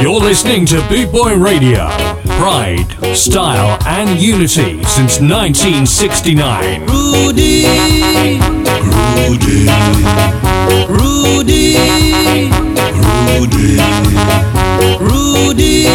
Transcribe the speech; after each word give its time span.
You're 0.00 0.20
listening 0.20 0.66
to 0.66 0.80
Boot 0.88 1.12
Boy 1.12 1.36
Radio. 1.36 1.88
Pride, 2.38 2.86
style, 3.14 3.78
and 3.86 4.20
unity 4.20 4.82
since 4.84 5.20
1969. 5.20 6.86
Rudy. 6.86 7.66
Rudy. 9.28 9.68
Rudy. 10.88 11.76
Rudy. 13.38 13.78
Rudy. 14.98 15.86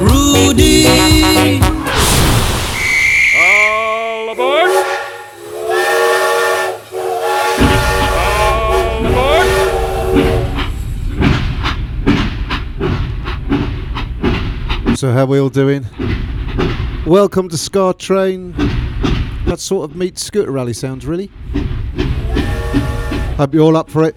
Rudy. 0.00 0.82
All 1.81 1.81
So 15.02 15.10
how 15.10 15.26
we 15.26 15.40
all 15.40 15.48
doing? 15.48 15.84
Welcome 17.04 17.48
to 17.48 17.58
Ska 17.58 17.92
Train. 17.98 18.52
That 19.46 19.58
sort 19.58 19.90
of 19.90 19.96
meets 19.96 20.24
scooter 20.24 20.52
rally 20.52 20.72
sounds 20.72 21.06
really. 21.06 21.26
Hope 23.36 23.52
you're 23.52 23.64
all 23.64 23.76
up 23.76 23.90
for 23.90 24.04
it. 24.04 24.14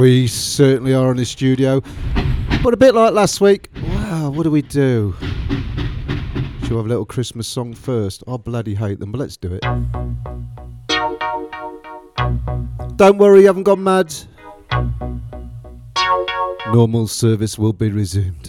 We 0.00 0.28
certainly 0.28 0.94
are 0.94 1.10
in 1.10 1.18
the 1.18 1.26
studio. 1.26 1.82
But 2.64 2.72
a 2.72 2.78
bit 2.78 2.94
like 2.94 3.12
last 3.12 3.42
week. 3.42 3.68
Wow, 3.82 4.30
what 4.30 4.44
do 4.44 4.50
we 4.50 4.62
do? 4.62 5.14
Should 5.20 6.70
we 6.70 6.76
have 6.76 6.86
a 6.86 6.88
little 6.88 7.04
Christmas 7.04 7.46
song 7.46 7.74
first? 7.74 8.24
I 8.26 8.38
bloody 8.38 8.74
hate 8.74 8.98
them, 8.98 9.12
but 9.12 9.18
let's 9.18 9.36
do 9.36 9.52
it. 9.52 9.60
Don't 12.96 13.18
worry, 13.18 13.40
you 13.40 13.46
haven't 13.46 13.64
gone 13.64 13.84
mad. 13.84 14.14
Normal 16.72 17.08
service 17.08 17.58
will 17.58 17.74
be 17.74 17.90
resumed. 17.90 18.48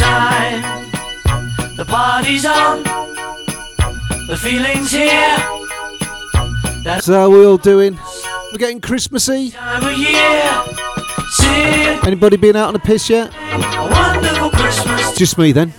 The 1.81 1.87
party's 1.87 2.45
on. 2.45 2.83
The 4.27 4.37
feeling's 4.37 4.91
here. 4.91 5.09
That 6.83 6.99
So 7.03 7.13
how 7.15 7.29
we 7.31 7.43
all 7.43 7.57
doing? 7.57 7.97
We're 8.51 8.59
getting 8.59 8.79
Christmassy. 8.79 9.49
time 9.49 9.83
of 9.83 9.97
year. 9.97 10.63
Simply 11.31 12.07
Anybody 12.07 12.37
been 12.37 12.55
out 12.55 12.67
on 12.67 12.75
a 12.75 12.79
piss 12.79 13.09
yet? 13.09 13.33
a 13.33 13.89
wonderful 13.89 14.51
Christmas 14.51 15.17
Just 15.17 15.39
me 15.39 15.53
then. 15.53 15.73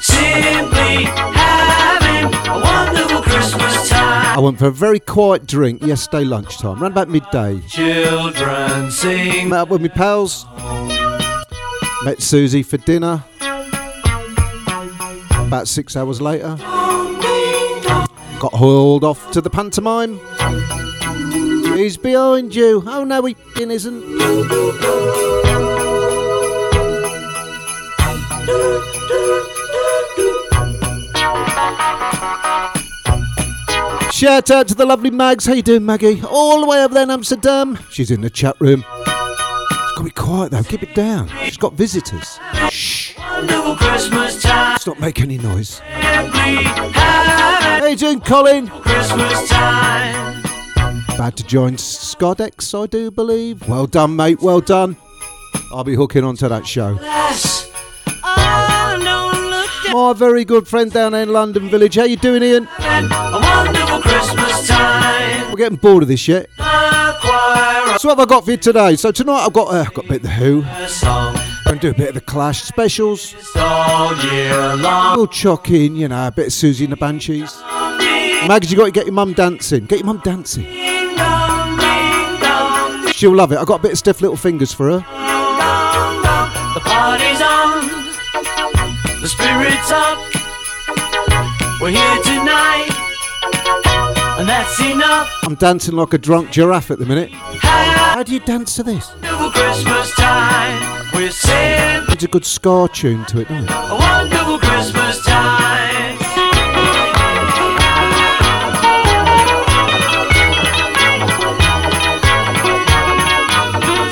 Simply 0.00 1.04
having 1.36 2.32
a 2.48 2.60
wonderful 2.64 3.20
Christmas 3.20 3.92
I 3.92 4.38
went 4.38 4.58
for 4.58 4.68
a 4.68 4.72
very 4.72 4.98
quiet 4.98 5.46
drink 5.46 5.82
yesterday 5.82 6.24
lunchtime, 6.24 6.82
around 6.82 6.92
about 6.92 7.10
midday. 7.10 7.60
Children 7.68 8.90
sing. 8.90 9.50
Met 9.50 9.58
up 9.58 9.68
with 9.68 9.82
my 9.82 9.88
pals. 9.88 10.46
Met 12.06 12.22
Susie 12.22 12.62
for 12.62 12.78
dinner. 12.78 13.22
About 15.46 15.68
six 15.68 15.96
hours 15.96 16.20
later, 16.20 16.56
got 18.40 18.52
hauled 18.52 19.04
off 19.04 19.30
to 19.30 19.40
the 19.40 19.50
pantomime. 19.50 20.18
He's 21.76 21.96
behind 21.96 22.54
you. 22.54 22.82
Oh 22.86 23.04
no, 23.04 23.24
he 23.24 23.36
isn't. 23.56 24.02
Shout 34.12 34.50
out 34.50 34.68
to 34.68 34.74
the 34.74 34.86
lovely 34.86 35.10
Mags. 35.10 35.44
How 35.44 35.52
you 35.54 35.62
doing, 35.62 35.84
Maggie? 35.84 36.22
All 36.22 36.60
the 36.60 36.66
way 36.66 36.82
over 36.82 36.94
there 36.94 37.02
in 37.02 37.10
Amsterdam. 37.10 37.78
She's 37.90 38.10
in 38.10 38.20
the 38.22 38.30
chat 38.30 38.56
room. 38.60 38.84
It's 39.94 40.00
got 40.00 40.08
to 40.08 40.10
be 40.10 40.10
quiet 40.10 40.50
though. 40.50 40.62
Keep 40.64 40.82
it 40.82 40.94
down. 40.96 41.28
She's 41.44 41.56
got 41.56 41.74
visitors. 41.74 42.40
Shh. 42.68 43.16
Wonderful 43.16 43.76
Christmas 43.76 44.42
time. 44.42 44.72
Let's 44.72 44.88
not 44.88 44.98
make 44.98 45.20
any 45.20 45.38
noise. 45.38 45.68
Simply 45.76 45.92
having 45.92 46.64
How 47.80 47.86
you 47.86 47.94
doing, 47.96 48.20
Colin? 48.20 48.66
Christmas 48.66 49.48
time. 49.48 50.42
About 51.14 51.36
to 51.36 51.44
join 51.44 51.74
Skodex, 51.76 52.74
I 52.82 52.86
do 52.88 53.12
believe. 53.12 53.68
Well 53.68 53.86
done, 53.86 54.16
mate. 54.16 54.42
Well 54.42 54.60
done. 54.60 54.96
I'll 55.72 55.84
be 55.84 55.94
hooking 55.94 56.24
onto 56.24 56.48
that 56.48 56.66
show. 56.66 56.98
Yes. 57.00 57.70
My 59.92 60.12
very 60.16 60.44
good 60.44 60.66
friend 60.66 60.90
down 60.90 61.12
there 61.12 61.22
in 61.22 61.32
London 61.32 61.70
Village. 61.70 61.94
How 61.94 62.02
you 62.02 62.16
doing, 62.16 62.42
Ian? 62.42 62.66
at 62.80 63.04
a 63.04 63.38
wonderful 63.40 64.00
Christmas 64.02 64.66
time. 64.66 65.52
We're 65.52 65.58
getting 65.58 65.78
bored 65.78 66.02
of 66.02 66.08
this 66.08 66.26
yet. 66.26 66.48
So 67.98 68.08
what 68.08 68.18
have 68.18 68.28
I 68.28 68.30
got 68.30 68.44
for 68.44 68.50
you 68.50 68.56
today? 68.56 68.96
So 68.96 69.12
tonight 69.12 69.44
I've 69.46 69.52
got 69.52 69.68
uh, 69.68 69.82
I've 69.82 69.94
got 69.94 70.04
a 70.06 70.08
bit 70.08 70.16
of 70.16 70.22
the 70.22 70.30
Who. 70.30 70.62
To 70.62 71.78
do 71.80 71.90
a 71.90 71.94
bit 71.94 72.08
of 72.08 72.14
the 72.14 72.20
Clash 72.20 72.62
specials. 72.62 73.34
We'll 73.54 75.26
chuck 75.28 75.70
in, 75.70 75.96
you 75.96 76.08
know, 76.08 76.26
a 76.26 76.32
bit 76.32 76.46
of 76.46 76.52
Siouxsie 76.52 76.84
and 76.84 76.92
the 76.92 76.96
Banshees. 76.96 77.56
Mags, 78.48 78.70
you 78.70 78.76
got 78.76 78.86
to 78.86 78.90
get 78.90 79.06
your 79.06 79.14
mum 79.14 79.32
dancing. 79.32 79.86
Get 79.86 80.00
your 80.00 80.06
mum 80.06 80.20
dancing. 80.24 80.64
She'll 83.12 83.34
love 83.34 83.52
it. 83.52 83.58
I 83.58 83.64
got 83.64 83.80
a 83.80 83.82
bit 83.82 83.92
of 83.92 83.98
stiff 83.98 84.20
little 84.20 84.36
fingers 84.36 84.72
for 84.72 84.90
her. 84.90 84.98
The 84.98 86.80
party's 86.80 87.40
on. 87.40 87.86
The 89.20 89.28
spirit's 89.28 89.90
up. 89.90 90.18
We're 91.80 91.90
here 91.90 92.22
tonight. 92.22 92.93
And 94.44 94.50
that's 94.50 94.78
enough. 94.78 95.30
I'm 95.42 95.54
dancing 95.54 95.94
like 95.96 96.12
a 96.12 96.18
drunk 96.18 96.50
giraffe 96.50 96.90
at 96.90 96.98
the 96.98 97.06
minute. 97.06 97.30
Have 97.30 98.14
How 98.16 98.22
do 98.22 98.34
you 98.34 98.40
dance 98.40 98.76
to 98.76 98.82
this? 98.82 99.10
a 99.22 99.50
Christmas 99.54 100.14
time. 100.16 101.06
We're 101.14 101.30
simply 101.30 102.12
It's 102.12 102.24
a 102.24 102.28
good 102.28 102.44
ska 102.44 102.86
tune 102.92 103.24
to 103.24 103.40
it, 103.40 103.48
doesn't 103.48 103.64
it? 103.64 103.70
a 103.70 103.96
wonderful 103.96 104.58
Christmas 104.58 105.24
time. 105.24 106.18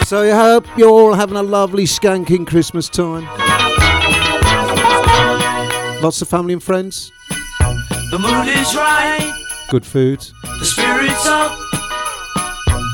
So 0.07 0.21
I 0.25 0.31
hope 0.37 0.67
you're 0.77 0.91
all 0.91 1.15
having 1.15 1.37
a 1.39 1.43
lovely 1.43 1.85
skanking 1.85 2.47
Christmas 2.47 2.87
time. 2.91 3.25
Lots 6.03 6.21
of 6.21 6.29
family 6.29 6.53
and 6.53 6.63
friends. 6.63 7.11
The 8.11 8.19
mood 8.19 8.47
is 8.49 8.75
right. 8.75 9.42
Good 9.73 9.87
food. 9.87 10.21
The 10.43 10.67
spirit's 10.67 11.27
up. 11.27 11.51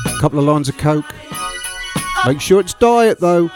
A 0.05 0.17
couple 0.21 0.39
of 0.39 0.45
lines 0.45 0.69
of 0.69 0.77
coke. 0.77 1.13
Make 2.25 2.39
sure 2.39 2.61
it's 2.61 2.73
diet 2.73 3.19
though. 3.19 3.49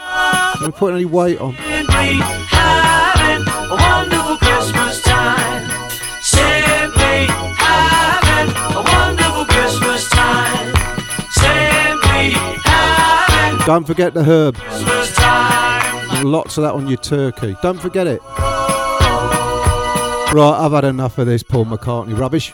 Don't 0.60 0.76
put 0.76 0.92
any 0.92 1.06
weight 1.06 1.40
on. 1.40 1.54
Simply 1.54 2.18
having 2.50 3.48
a 3.48 3.76
wonderful 3.80 4.36
Christmas 4.36 5.00
time. 5.04 5.70
Simply 6.20 7.24
having 7.56 8.54
a 8.76 8.82
wonderful 8.92 9.46
Christmas 9.46 10.06
time. 10.10 10.74
Simply 11.30 12.32
having 12.62 13.66
Don't 13.66 13.86
forget 13.86 14.12
the 14.12 14.24
herb. 14.24 14.58
Lots 16.22 16.58
of 16.58 16.64
that 16.64 16.74
on 16.74 16.88
your 16.88 16.98
turkey. 16.98 17.56
Don't 17.62 17.80
forget 17.80 18.06
it. 18.06 18.20
Right, 20.34 20.64
I've 20.64 20.72
had 20.72 20.82
enough 20.82 21.16
of 21.18 21.28
this 21.28 21.44
Paul 21.44 21.64
McCartney 21.64 22.18
rubbish. 22.18 22.52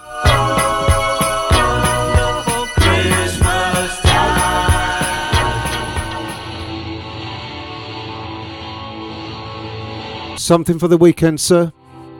Something 10.38 10.78
for 10.78 10.88
the 10.88 10.98
weekend, 10.98 11.40
sir? 11.40 11.72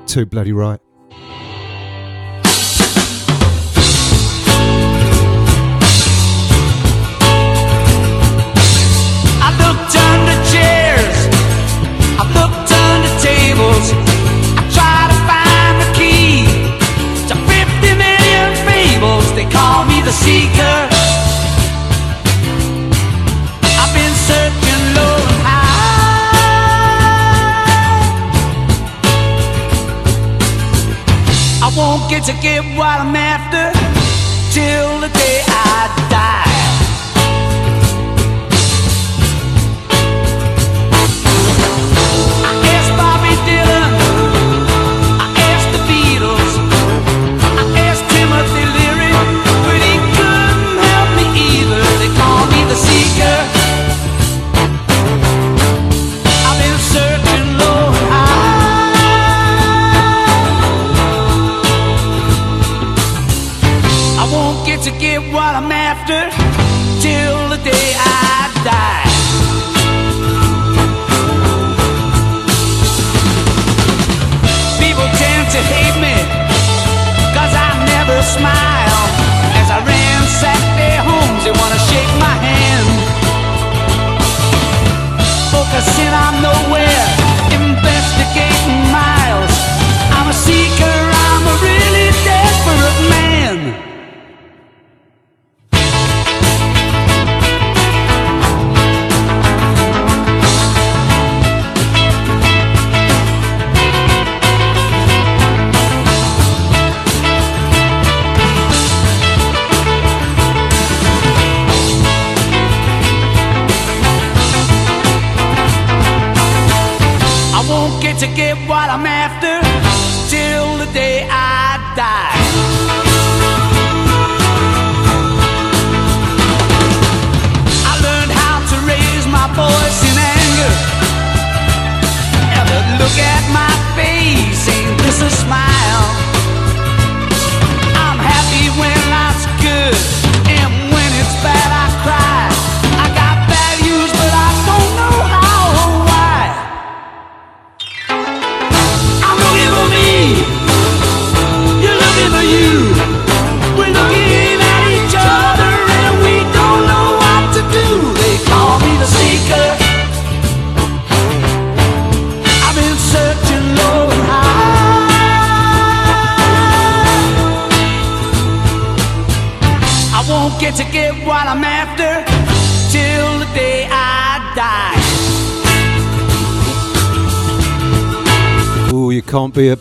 Too 0.07 0.25
bloody 0.25 0.53
right. 0.53 0.81
Tables, 13.21 13.93
they 19.41 19.49
call 19.51 19.87
me 19.87 20.03
the 20.03 20.13
seeker. 20.13 20.79
I've 23.81 23.93
been 23.95 24.15
searching 24.29 24.83
low 24.97 25.17
and 25.33 25.43
high. 25.49 25.71
I 31.67 31.69
won't 31.75 32.11
get 32.11 32.23
to 32.25 32.35
get 32.43 32.63
what 32.77 33.01
I'm 33.01 33.17
after 33.17 33.73
till 34.53 35.01
the 35.01 35.20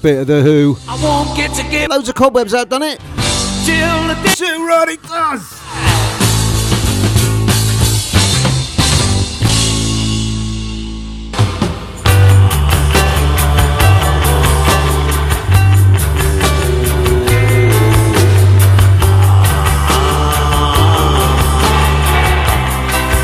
bit 0.02 0.20
of 0.20 0.28
The 0.28 0.42
Who. 0.42 0.78
I 0.88 1.02
won't 1.04 1.36
get 1.36 1.54
to 1.56 1.64
get 1.64 1.90
Loads 1.90 2.10
of 2.10 2.16
cobwebs 2.16 2.54
out, 2.54 2.70
done 2.70 2.84
it? 2.84 3.00
Till 3.66 4.08
the 4.08 4.16
day. 4.24 4.34
Till 4.36 4.66
right 4.66 4.90
it 4.90 5.04
does! 5.04 5.56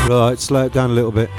Right, 0.08 0.38
slow 0.38 0.66
it 0.66 0.72
down 0.72 0.90
a 0.90 0.92
little 0.92 1.12
bit. 1.12 1.30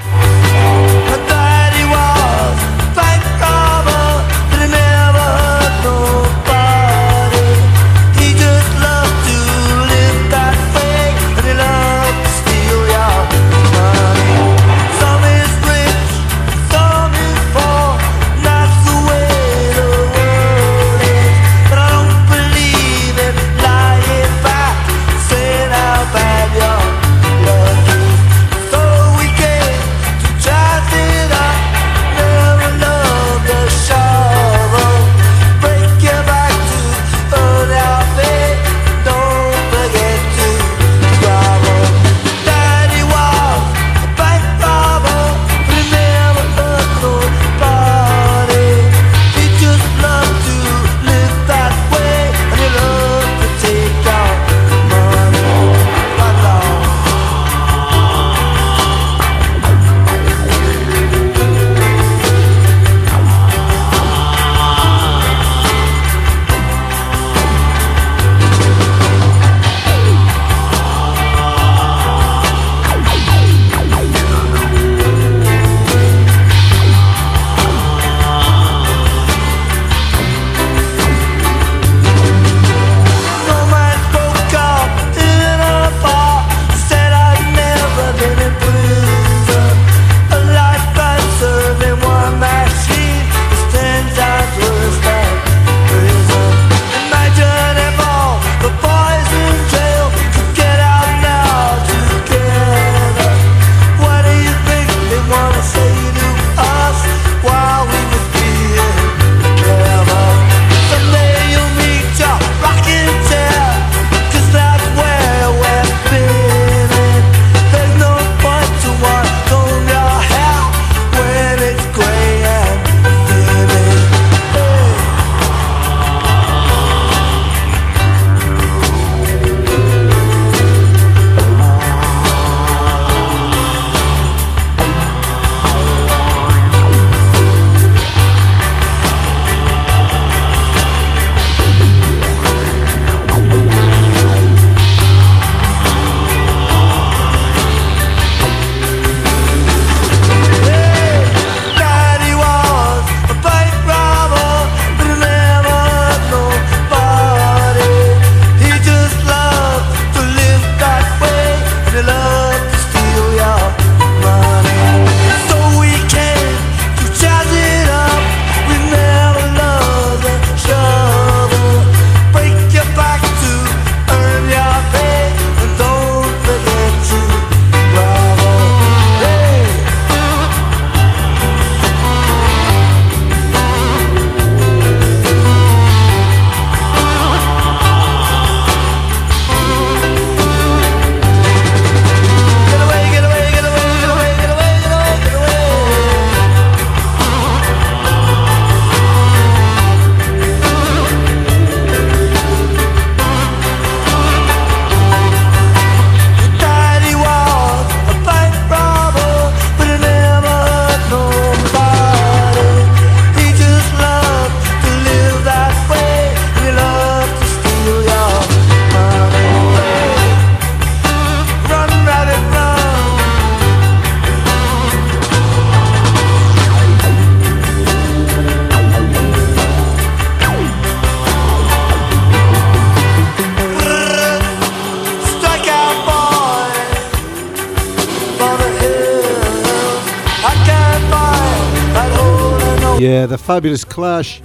Fabulous 243.48 243.82
Clash. 243.82 244.42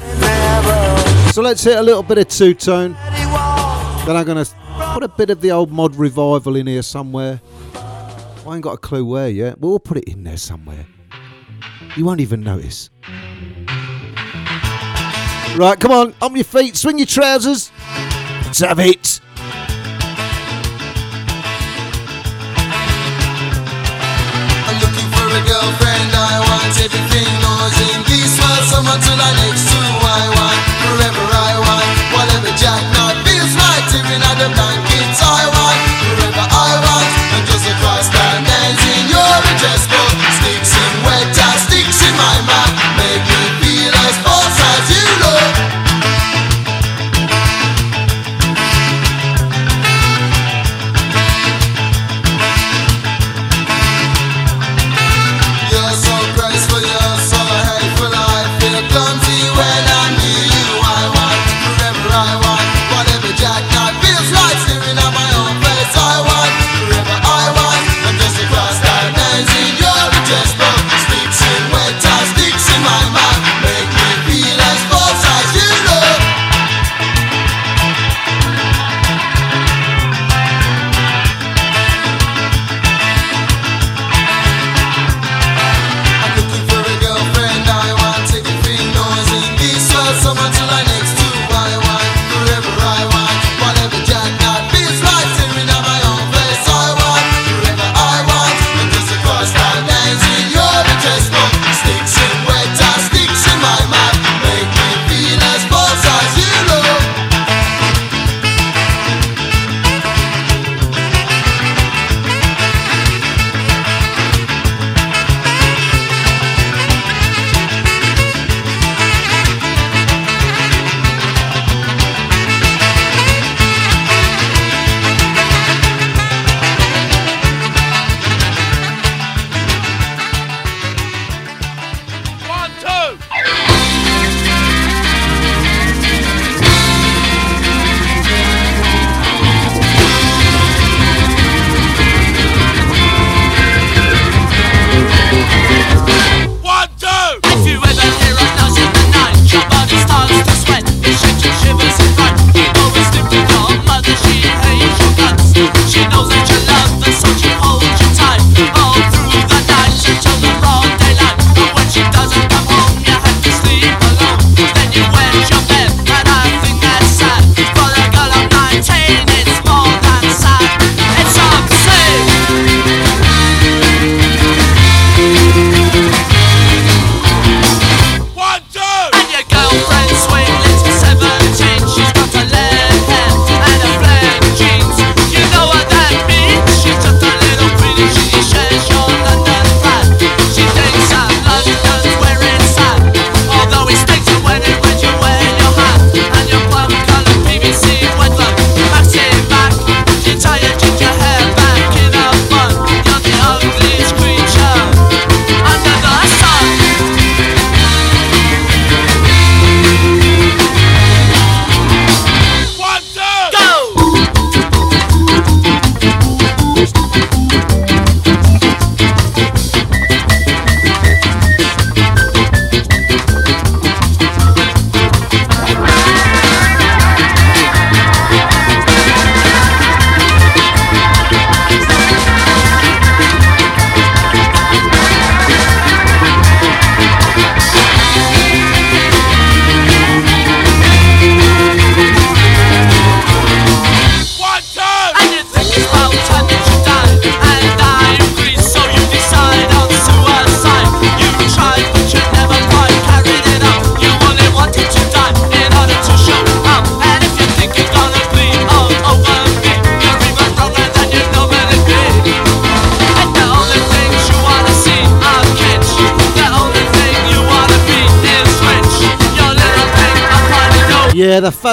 So 1.33 1.41
let's 1.41 1.62
hit 1.62 1.77
a 1.77 1.81
little 1.81 2.03
bit 2.03 2.19
of 2.19 2.29
two 2.29 2.53
tone. 2.53 2.93
Then 2.93 4.15
I'm 4.15 4.24
going 4.24 4.45
to 4.45 4.50
put 4.93 5.03
a 5.03 5.10
bit 5.10 5.29
of 5.29 5.41
the 5.41 5.51
old 5.51 5.74
mod 5.74 5.93
revival 5.98 6.55
in 6.55 6.67
here 6.67 6.81
somewhere. 6.81 7.41
I 7.75 8.53
ain't 8.53 8.62
got 8.62 8.75
a 8.75 8.77
clue 8.77 9.03
where 9.03 9.27
yet. 9.27 9.60
We'll 9.60 9.77
put 9.79 9.98
it 9.98 10.05
in 10.05 10.24
there 10.24 10.38
somewhere. 10.38 10.86
You 11.98 12.05
won't 12.05 12.22
even 12.22 12.39
notice. 12.43 12.91
Right, 15.57 15.77
come 15.77 15.91
on, 15.91 16.15
on 16.22 16.33
your 16.33 16.45
feet, 16.45 16.77
swing 16.77 16.98
your 16.98 17.05
trousers. 17.05 17.74
Let's 18.45 18.60
have 18.60 18.79
it. 18.79 19.12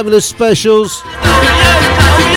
fabulous 0.00 0.25
specials. 0.25 1.02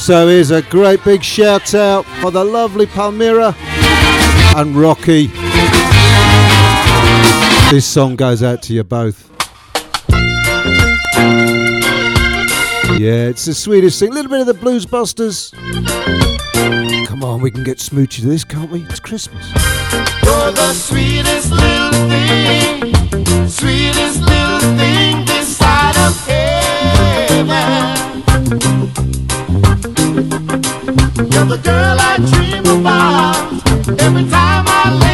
So 0.03 0.27
here's 0.27 0.51
a 0.51 0.61
great 0.63 1.01
big 1.05 1.23
shout 1.23 1.73
out 1.73 2.05
for 2.19 2.29
the 2.29 2.43
lovely 2.43 2.85
Palmyra 2.85 3.55
and 4.57 4.75
Rocky. 4.75 5.27
This 7.71 7.85
song 7.85 8.17
goes 8.17 8.43
out 8.43 8.61
to 8.63 8.73
you 8.73 8.83
both. 8.83 9.29
Yeah, 12.99 13.29
it's 13.31 13.45
the 13.45 13.53
sweetest 13.53 13.97
thing. 13.97 14.09
A 14.09 14.13
little 14.13 14.29
bit 14.29 14.41
of 14.41 14.47
the 14.47 14.55
Blues 14.55 14.85
Busters. 14.85 15.51
Come 17.07 17.23
on, 17.23 17.39
we 17.39 17.49
can 17.49 17.63
get 17.63 17.77
smoochy 17.77 18.19
to 18.19 18.27
this, 18.27 18.43
can't 18.43 18.69
we? 18.71 18.81
It's 18.81 18.99
Christmas. 18.99 19.47
You're 20.21 20.51
the 20.51 20.73
sweetest 20.73 21.49
little 21.49 22.09
thing, 22.09 23.47
sweetest 23.47 24.19
little 24.19 24.59
thing 24.77 25.23
this 25.23 25.55
side 25.55 25.95
of 26.05 26.27
heaven. 26.27 26.42
You're 27.33 27.45
the 31.45 31.57
girl 31.63 31.97
I 31.99 32.17
dream 32.29 32.65
about 32.79 33.35
every 33.99 34.29
time 34.29 34.65
I 34.67 34.99
lay. 35.01 35.12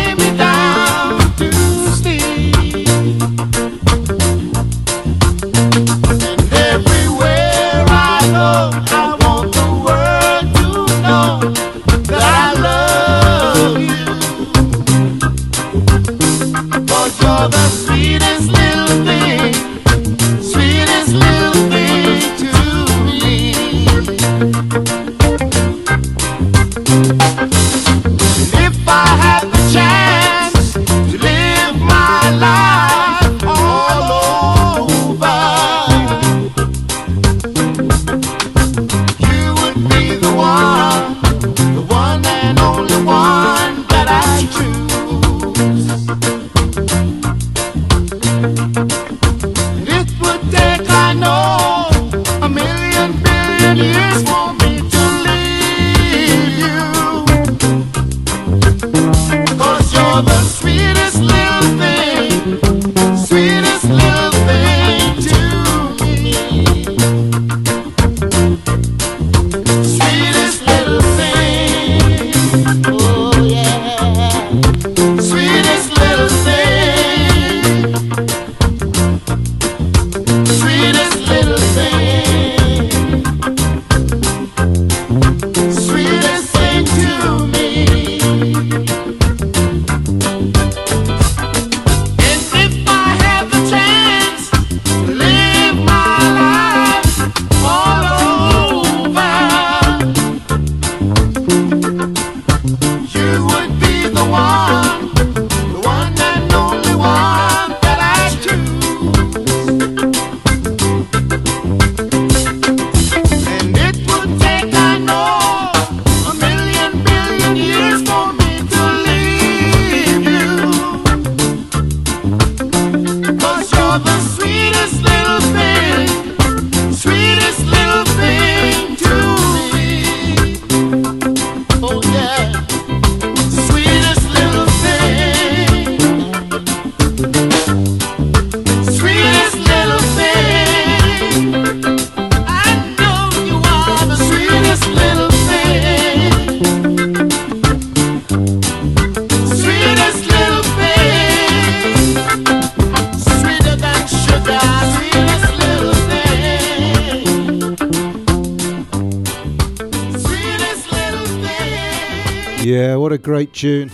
great 163.29 163.53
tune. 163.53 163.91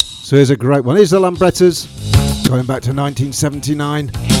So 0.00 0.34
here's 0.34 0.50
a 0.50 0.56
great 0.56 0.84
one. 0.84 0.96
Here's 0.96 1.10
the 1.10 1.20
Lambrettas, 1.20 1.86
going 2.48 2.66
back 2.66 2.82
to 2.82 2.92
1979. 2.92 4.33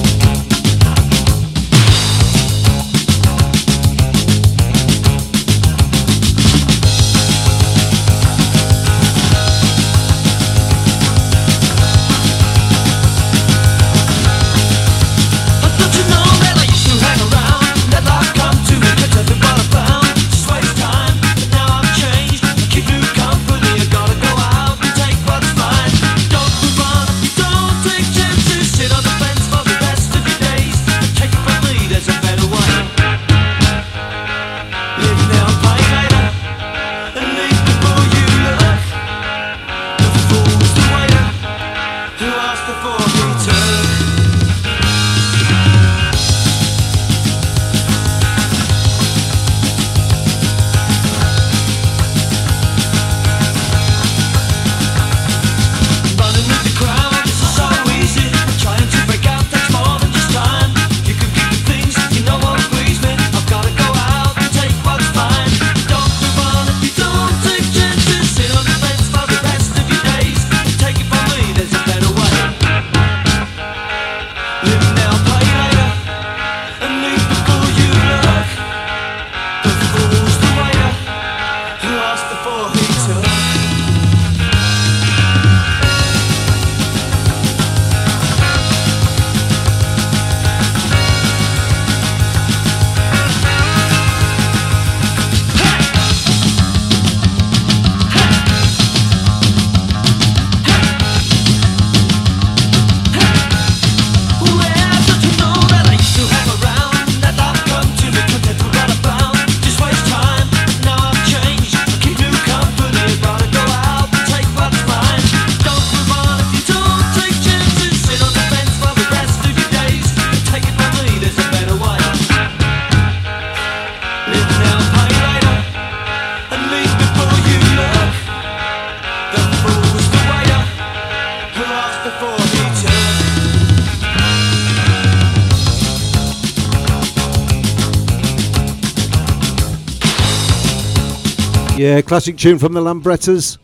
Yeah, 141.84 141.96
uh, 141.96 142.00
classic 142.00 142.38
tune 142.38 142.58
from 142.58 142.72
the 142.72 142.80
Lambrettas. 142.80 143.58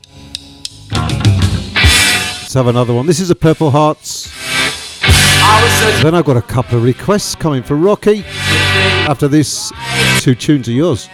Let's 0.93 2.53
have 2.53 2.67
another 2.67 2.93
one. 2.93 3.07
This 3.07 3.19
is 3.19 3.31
a 3.31 3.35
Purple 3.35 3.71
Hearts. 3.71 4.31
Then 6.03 6.15
I've 6.15 6.27
got 6.27 6.37
a 6.37 6.43
couple 6.43 6.77
of 6.77 6.85
requests 6.85 7.35
coming 7.35 7.63
for 7.63 7.77
Rocky. 7.77 8.23
After 9.09 9.27
this, 9.27 9.73
two 10.19 10.35
tunes 10.35 10.69
are 10.69 10.73
yours. 10.73 11.09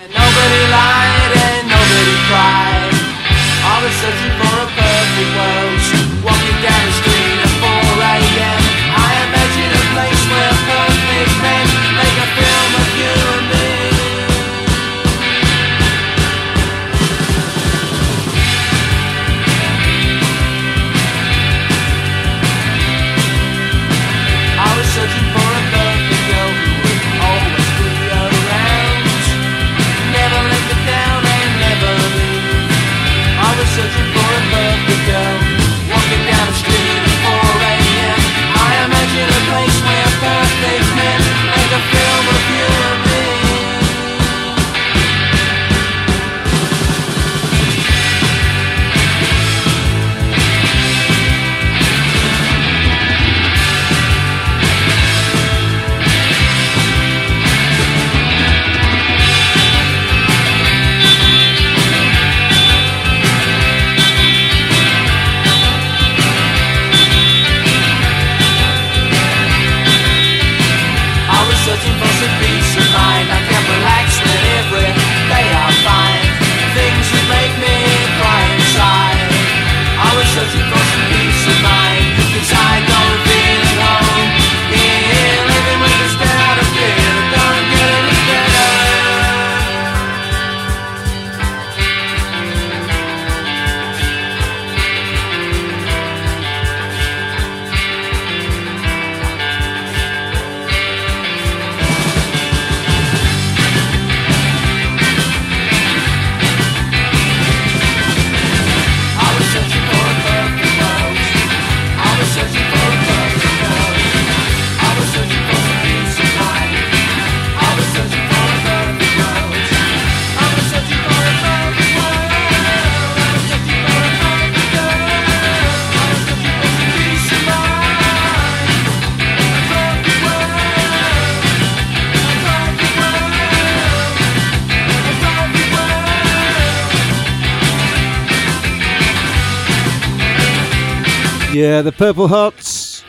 Yeah, 141.66 141.82
the 141.82 141.90
Purple 141.90 142.28
Hearts. 142.28 143.02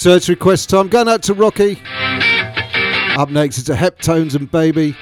Search 0.00 0.28
request 0.28 0.70
time. 0.70 0.86
Going 0.86 1.08
out 1.08 1.20
to 1.24 1.34
Rocky. 1.34 1.82
Up 3.18 3.28
next 3.28 3.58
it's 3.58 3.68
a 3.68 3.74
Heptones 3.74 4.36
and 4.36 4.48
Baby. 4.48 4.96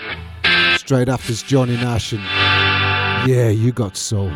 Straight 0.79 1.11
after 1.11 1.31
is 1.33 1.43
Johnny 1.43 1.75
Nash 1.75 2.15
and 2.15 2.23
Yeah, 3.29 3.51
you 3.51 3.71
got 3.71 3.99
soul. 3.99 4.31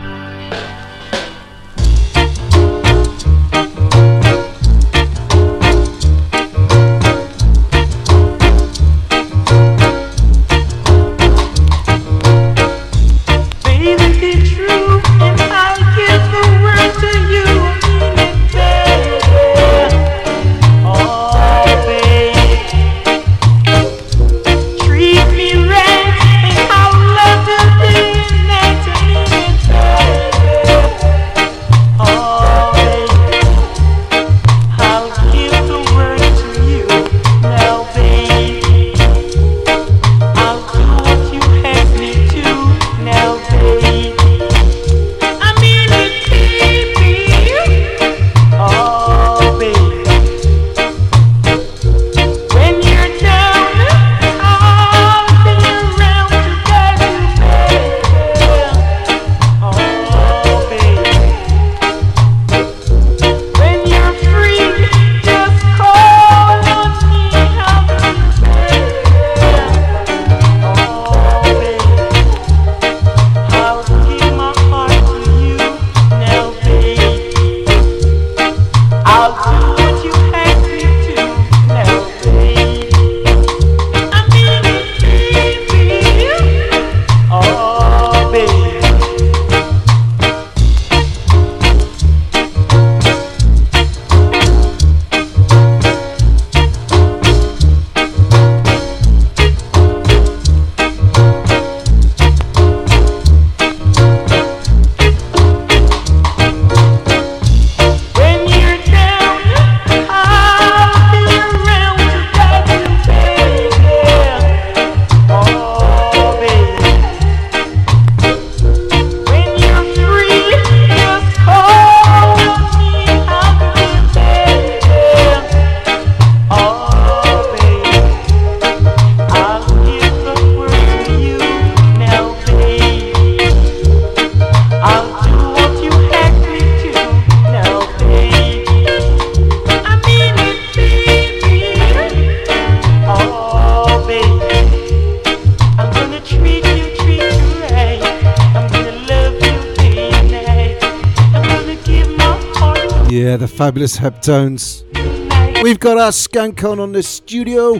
fabulous 153.80 153.96
heptones. 153.96 155.62
We've 155.62 155.80
got 155.80 155.96
our 155.96 156.10
skank 156.10 156.70
on 156.70 156.78
on 156.80 156.92
this 156.92 157.08
studio. 157.08 157.76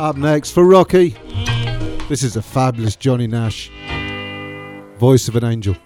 Up 0.00 0.16
next 0.16 0.52
for 0.52 0.64
Rocky. 0.64 1.14
This 2.08 2.22
is 2.22 2.36
a 2.36 2.42
fabulous 2.42 2.96
Johnny 2.96 3.26
Nash. 3.26 3.70
Voice 4.98 5.28
of 5.28 5.36
an 5.36 5.44
Angel. 5.44 5.76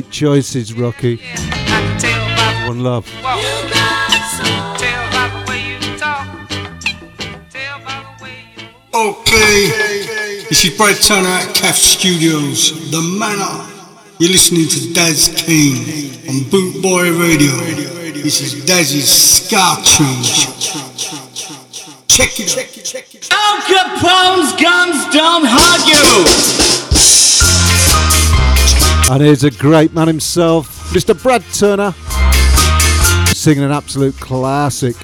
great 0.00 0.12
choices, 0.12 0.74
Rocky. 0.74 1.16
One 2.66 2.80
love. 2.84 3.06
Okay, 8.94 9.68
this 10.48 10.64
is 10.64 10.76
Brad 10.76 10.96
Turner 10.96 11.28
at 11.28 11.54
CAF 11.54 11.74
Studios, 11.74 12.90
The 12.90 13.00
Manor. 13.18 13.66
You're 14.18 14.30
listening 14.30 14.68
to 14.68 14.92
Daz 14.92 15.28
King 15.36 15.74
on 16.28 16.44
Bootboy 16.50 17.18
Radio. 17.18 17.52
This 18.22 18.40
is 18.40 18.64
Daz's 18.64 19.10
Ska 19.10 19.82
Check 22.06 22.40
it, 22.40 22.48
check 22.48 22.76
it, 22.76 22.84
check 22.84 23.14
it. 23.14 23.28
Al 23.32 23.62
Capone's 23.62 24.52
guns 24.60 25.14
don't 25.14 25.44
hug 25.46 25.88
you! 25.88 26.57
And 29.10 29.22
here's 29.22 29.42
a 29.42 29.50
great 29.50 29.94
man 29.94 30.06
himself, 30.06 30.92
Mr. 30.92 31.20
Brad 31.20 31.42
Turner, 31.54 31.92
singing 33.32 33.64
an 33.64 33.72
absolute 33.72 34.14
classic. 34.20 34.96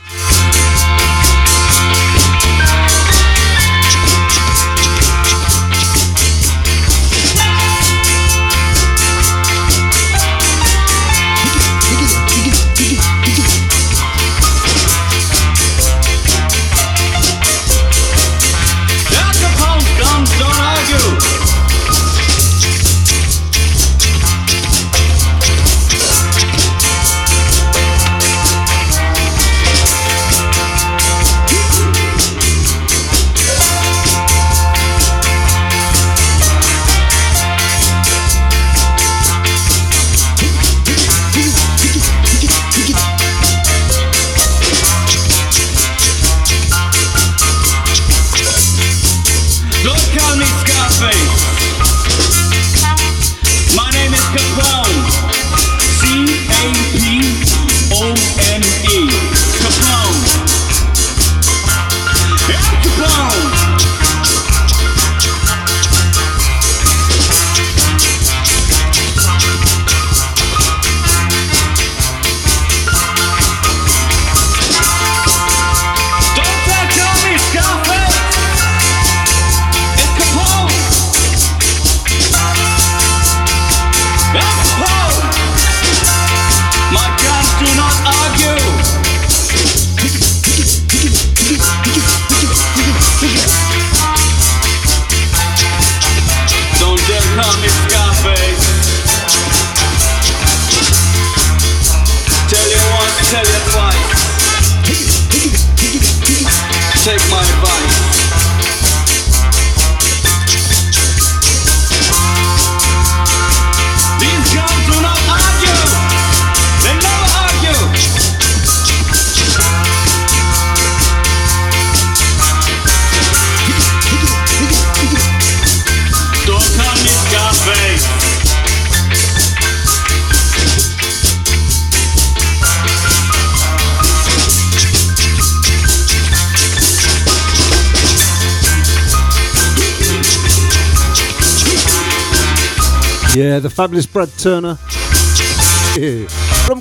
The 143.60 143.70
fabulous 143.70 144.04
Brad 144.04 144.28
Turner 144.36 144.74
from 144.74 144.82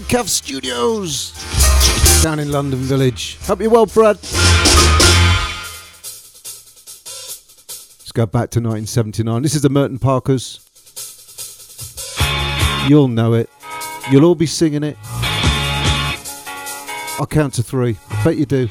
Cav 0.02 0.28
Studios 0.28 1.32
down 2.24 2.40
in 2.40 2.52
London 2.52 2.80
Village. 2.80 3.38
Hope 3.42 3.62
you're 3.62 3.70
well, 3.70 3.86
Brad. 3.86 4.18
Let's 8.00 8.12
go 8.12 8.26
back 8.26 8.50
to 8.52 8.60
1979. 8.60 9.44
This 9.44 9.54
is 9.54 9.62
the 9.62 9.70
Merton 9.70 10.00
Parkas. 10.00 10.60
You'll 12.90 13.08
know 13.08 13.34
it. 13.34 13.52
You'll 14.12 14.26
all 14.26 14.36
be 14.36 14.48
singing 14.48 14.84
it. 14.84 14.98
I'll 17.20 17.28
count 17.30 17.54
to 17.54 17.64
three. 17.64 18.00
I 18.10 18.24
bet 18.24 18.38
you 18.38 18.48
do. 18.48 18.68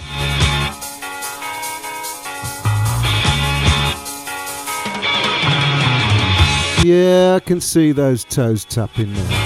Yeah, 6.85 7.37
I 7.37 7.41
can 7.41 7.61
see 7.61 7.93
those 7.93 8.25
toes 8.25 8.65
tapping 8.65 9.13
now. 9.13 9.42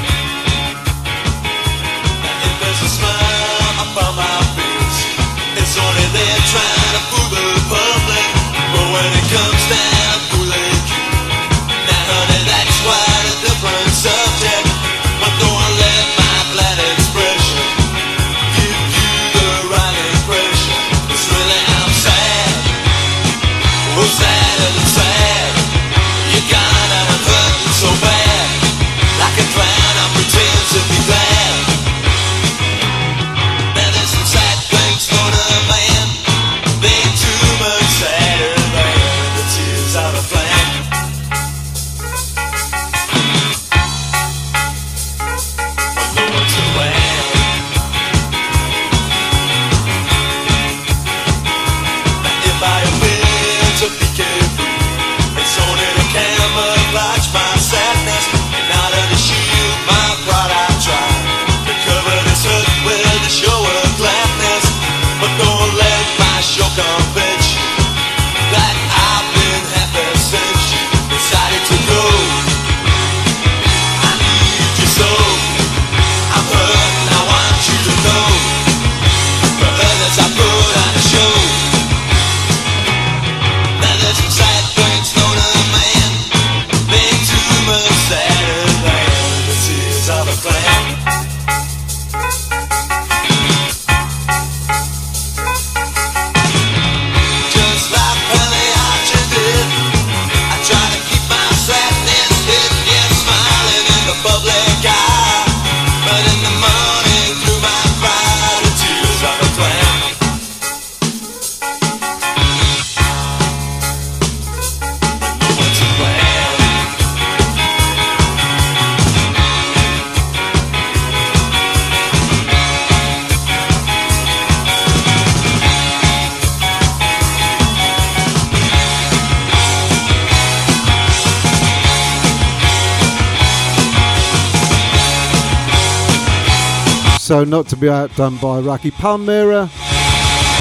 So, 137.37 137.45
not 137.45 137.69
to 137.69 137.77
be 137.77 137.91
outdone 137.91 138.39
by 138.39 138.61
Rocky 138.61 138.91
Palmyra, 138.91 139.69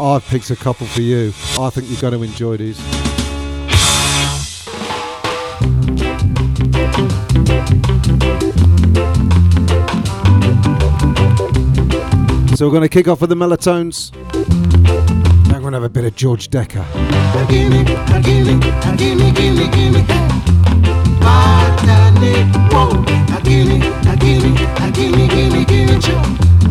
I've 0.02 0.26
picked 0.28 0.50
a 0.50 0.58
couple 0.58 0.86
for 0.86 1.00
you. 1.00 1.32
I 1.58 1.70
think 1.70 1.90
you're 1.90 2.02
going 2.02 2.12
to 2.12 2.22
enjoy 2.22 2.58
these. 2.58 2.76
So, 12.58 12.66
we're 12.66 12.72
going 12.74 12.82
to 12.82 12.90
kick 12.90 13.08
off 13.08 13.22
with 13.22 13.30
the 13.30 13.38
Melatones. 13.38 14.14
I'm 15.54 15.62
going 15.62 15.72
to 15.72 15.78
have 15.78 15.84
a 15.84 15.88
bit 15.88 16.04
of 16.04 16.14
George 16.18 16.50
Dekker. 16.50 16.84
Gimme, 17.48 17.86
gimme, 18.22 18.60
gimme, 18.98 19.32
gimme, 19.32 19.72
gimme. 19.72 19.72
Gimme, 19.72 19.72
gimme, 19.72 19.72
gimme, 19.72 19.72
gimme, 19.72 20.02
gimme, 20.02 20.04
gimme, 20.04 20.24
gimme, 23.26 23.44
gimme, 23.44 23.44
gimme, 23.44 23.66
gimme, 23.66 23.94
gimme, 24.12 24.52
gimme, 24.52 24.68
gimme, 24.92 25.28
gimme, 25.30 25.66
gimme, 25.66 26.00
gimme, 26.00 26.45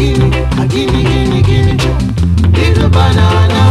gimme, 0.00 0.30
a 0.58 0.66
gimme, 0.66 1.02
gimme, 1.02 1.42
gimme, 1.42 1.76
gimme, 1.76 2.14
little 2.54 2.88
banana. 2.88 3.69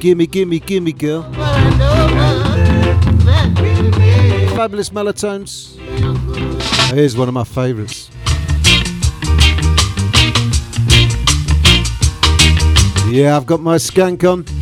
Gimme, 0.00 0.26
gimme, 0.26 0.60
gimme, 0.60 0.92
girl. 0.92 1.22
Fabulous 4.54 4.90
Melatones. 4.90 5.76
Here's 6.92 7.16
one 7.16 7.26
of 7.26 7.34
my 7.34 7.42
favourites. 7.42 8.08
Yeah, 13.10 13.36
I've 13.36 13.46
got 13.46 13.60
my 13.60 13.76
skank 13.76 14.22
on. 14.22 14.57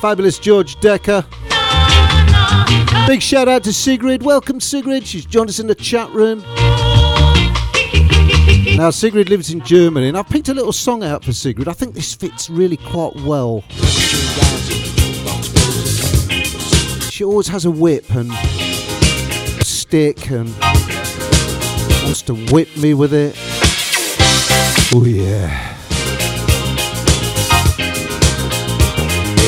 Fabulous 0.00 0.38
George 0.38 0.76
Dekker. 0.76 1.26
Big 3.06 3.20
shout 3.20 3.48
out 3.48 3.62
to 3.64 3.72
Sigrid. 3.72 4.22
Welcome, 4.22 4.58
Sigrid. 4.58 5.06
She's 5.06 5.26
joined 5.26 5.50
us 5.50 5.58
in 5.58 5.66
the 5.66 5.74
chat 5.74 6.10
room. 6.10 6.42
Now, 8.76 8.88
Sigrid 8.88 9.28
lives 9.28 9.50
in 9.52 9.60
Germany, 9.60 10.08
and 10.08 10.16
I've 10.16 10.28
picked 10.28 10.48
a 10.48 10.54
little 10.54 10.72
song 10.72 11.04
out 11.04 11.22
for 11.22 11.34
Sigrid. 11.34 11.68
I 11.68 11.74
think 11.74 11.94
this 11.94 12.14
fits 12.14 12.48
really 12.48 12.78
quite 12.78 13.14
well. 13.16 13.62
She 17.10 17.22
always 17.22 17.48
has 17.48 17.66
a 17.66 17.70
whip 17.70 18.08
and 18.14 18.32
stick 19.62 20.30
and 20.30 20.48
wants 22.04 22.22
to 22.22 22.34
whip 22.52 22.74
me 22.78 22.94
with 22.94 23.12
it. 23.12 23.36
Oh, 24.94 25.04
yeah. 25.04 25.69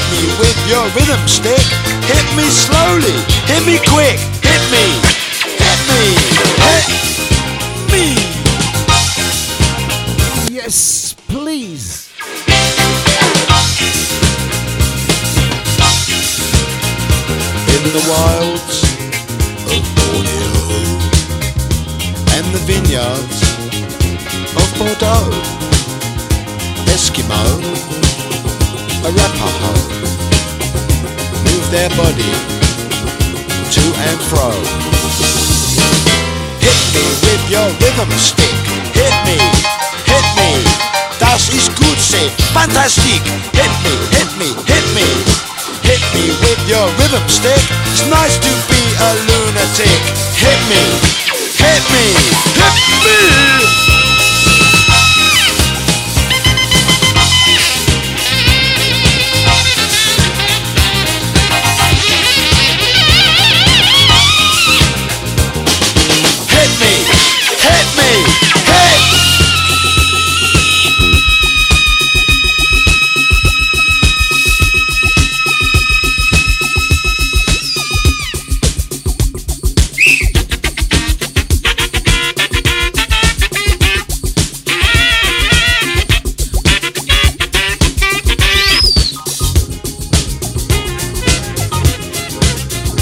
Hit 0.00 0.12
me 0.12 0.24
with 0.40 0.56
your 0.66 0.84
rhythm 0.96 1.28
stick. 1.28 1.60
Hit 2.08 2.24
me 2.34 2.48
slowly, 2.48 3.12
hit 3.44 3.66
me 3.66 3.76
quick. 3.86 4.16
Hit 4.40 4.62
me, 4.72 4.96
hit 5.60 5.80
me, 5.90 6.16
hit 6.64 6.86
me. 7.92 8.04
Yes, 10.50 11.14
please. 11.28 12.08
in 17.68 17.82
the 17.92 18.04
wilds 18.08 18.76
of 19.68 19.82
Borneo 19.96 20.52
and 22.36 22.46
the 22.54 22.62
vineyards 22.64 23.38
of 24.56 24.66
Bordeaux. 24.78 25.30
Eskimo, 26.88 28.09
Arapaho, 29.02 29.72
move 31.44 31.66
their 31.70 31.88
body 31.96 32.32
to 33.72 33.84
and 34.06 34.20
fro. 34.28 34.50
Hit 36.60 36.80
me 36.92 37.04
with 37.24 37.44
your 37.48 37.68
rhythm 37.80 38.10
stick. 38.18 38.52
Hit 38.92 39.14
me, 39.24 39.38
hit 40.04 40.26
me. 40.36 40.50
Das 41.18 41.48
ist 41.48 41.74
gut, 41.76 41.98
say 41.98 42.28
fantastic. 42.52 43.22
Hit 43.56 43.72
me, 43.84 43.94
hit 44.12 44.30
me, 44.36 44.48
hit 44.68 44.86
me. 44.94 45.06
Hit 45.82 46.02
me 46.14 46.28
with 46.42 46.60
your 46.68 46.86
rhythm 46.98 47.26
stick. 47.28 47.62
It's 47.92 48.06
nice 48.06 48.36
to 48.36 48.52
be 48.68 48.82
a 49.00 49.10
lunatic. 49.28 50.00
Hit 50.36 50.60
me, 50.68 50.82
hit 51.56 51.82
me, 51.92 52.04
hit 52.54 52.76
me. 53.04 53.99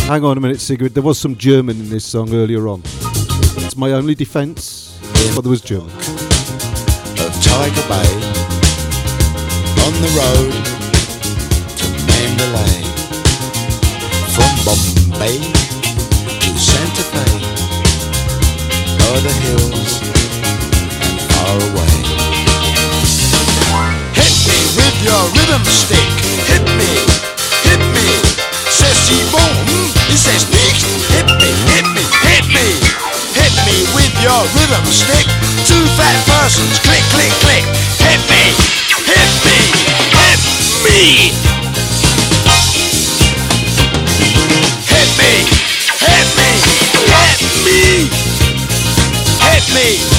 Hang 0.08 0.24
on 0.24 0.38
a 0.38 0.40
minute, 0.40 0.58
Sigrid. 0.58 0.94
There 0.94 1.02
was 1.02 1.18
some 1.18 1.36
German 1.36 1.78
in 1.78 1.90
this 1.90 2.02
song 2.02 2.32
earlier 2.32 2.66
on. 2.66 2.80
It's 3.60 3.76
my 3.76 3.92
only 3.92 4.14
defence, 4.14 4.98
but 5.34 5.42
there 5.42 5.50
was 5.50 5.60
German. 5.60 5.90
Of 7.20 7.36
Tiger 7.44 7.84
Bay, 7.92 8.08
on 9.84 9.92
the 10.00 10.08
road 10.16 10.64
to 11.76 11.86
Mandalay, 12.08 12.88
from 14.32 14.48
Bombay 14.64 15.44
to 15.44 16.50
Santa 16.56 17.04
Fe, 17.12 17.28
o'er 19.04 19.20
the 19.20 19.34
hills 19.44 19.92
and 21.04 21.20
far 21.36 21.52
away. 21.68 21.96
Hit 24.16 24.32
me 24.48 24.56
with 24.72 24.96
your 25.04 25.20
rhythm 25.36 25.64
stick. 25.68 26.08
Hit 26.48 26.64
me, 26.80 26.96
hit 27.68 27.82
me, 27.92 28.08
sassy 28.72 29.20
boom 29.30 29.97
he 30.08 30.16
says 30.16 30.48
nicht. 30.50 30.82
Hit 31.12 31.28
me, 31.38 31.50
hit 31.70 31.86
me, 31.92 32.04
hit 32.24 32.46
me. 32.48 32.66
Hit 33.36 33.54
me 33.68 33.76
with 33.94 34.12
your 34.24 34.40
rhythm 34.56 34.84
stick. 34.88 35.28
Two 35.68 35.84
fat 35.94 36.16
persons, 36.26 36.80
click, 36.80 37.04
click, 37.12 37.32
click. 37.44 37.64
Hit 38.00 38.20
me, 38.32 38.42
hit 39.04 39.30
me, 39.44 39.58
hit 40.16 40.40
me. 40.84 41.30
Hit 44.88 45.10
me, 45.18 45.32
hit 46.00 46.28
me, 46.36 46.50
hit 47.08 47.40
me. 47.64 48.08
Hit 49.44 49.64
me. 49.74 49.88
Hit 50.00 50.17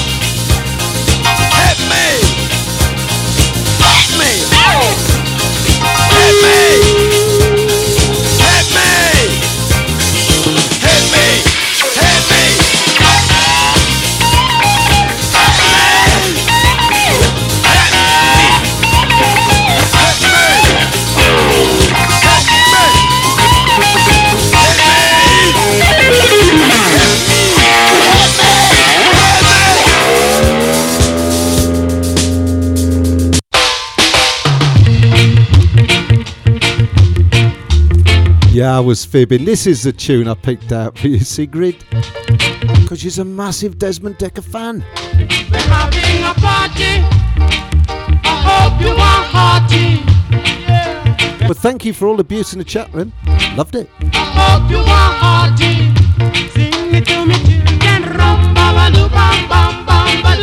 Yeah, 38.59 38.75
I 38.75 38.81
was 38.81 39.05
fibbing. 39.05 39.45
This 39.45 39.65
is 39.65 39.83
the 39.83 39.93
tune 39.93 40.27
I 40.27 40.33
picked 40.33 40.73
out 40.73 40.97
for 40.97 41.07
you, 41.07 41.19
Sigrid. 41.21 41.77
Because 42.81 42.99
she's 42.99 43.17
a 43.17 43.23
massive 43.23 43.79
Desmond 43.79 44.17
Dekker 44.17 44.43
fan. 44.43 44.83
We're 45.49 45.59
having 45.59 46.23
a 46.25 46.33
party. 46.33 46.99
I 48.27 48.35
hope 48.49 48.81
you 48.81 48.89
are 48.89 49.23
hearty. 49.31 50.03
But 51.47 51.55
thank 51.55 51.85
you 51.85 51.93
for 51.93 52.09
all 52.09 52.17
the 52.17 52.21
abuse 52.21 52.51
in 52.51 52.59
the 52.59 52.65
chat 52.65 52.93
room. 52.93 53.13
Loved 53.55 53.75
it. 53.75 53.89
I 54.11 54.59
hope 54.59 54.69
you 54.69 54.79
are 54.79 55.13
hearty. 55.23 55.95
Sing 56.51 56.93
it 56.93 57.05
to 57.05 57.25
me, 57.25 57.35
children. 57.35 58.17
Rum 58.17 58.53
ba 58.53 58.75
ba 58.75 58.91
bam 58.91 59.47
bam 59.47 59.85
bam 59.85 60.21
ba. 60.21 60.35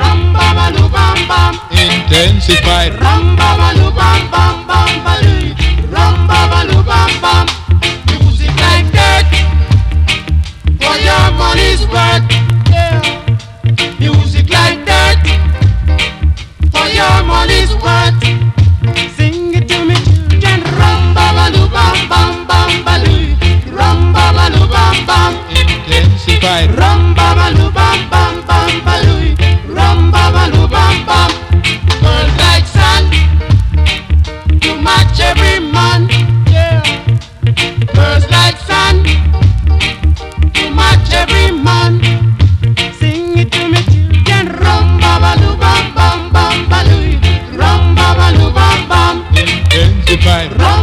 Rum 0.00 0.32
ba 0.32 0.46
ba 0.56 0.88
bam 0.88 1.28
bam. 1.28 1.54
Intensified. 1.72 2.94
Rum 2.94 3.36
ba 3.36 3.52
ba 3.60 3.90
bam 3.92 4.30
bam 4.30 4.64
bam. 4.64 4.94
Rum 5.92 6.16
ba 6.28 6.40
ba 6.50 6.60
bam 6.86 7.10
bam. 7.20 7.64
Intensified. 50.26 50.73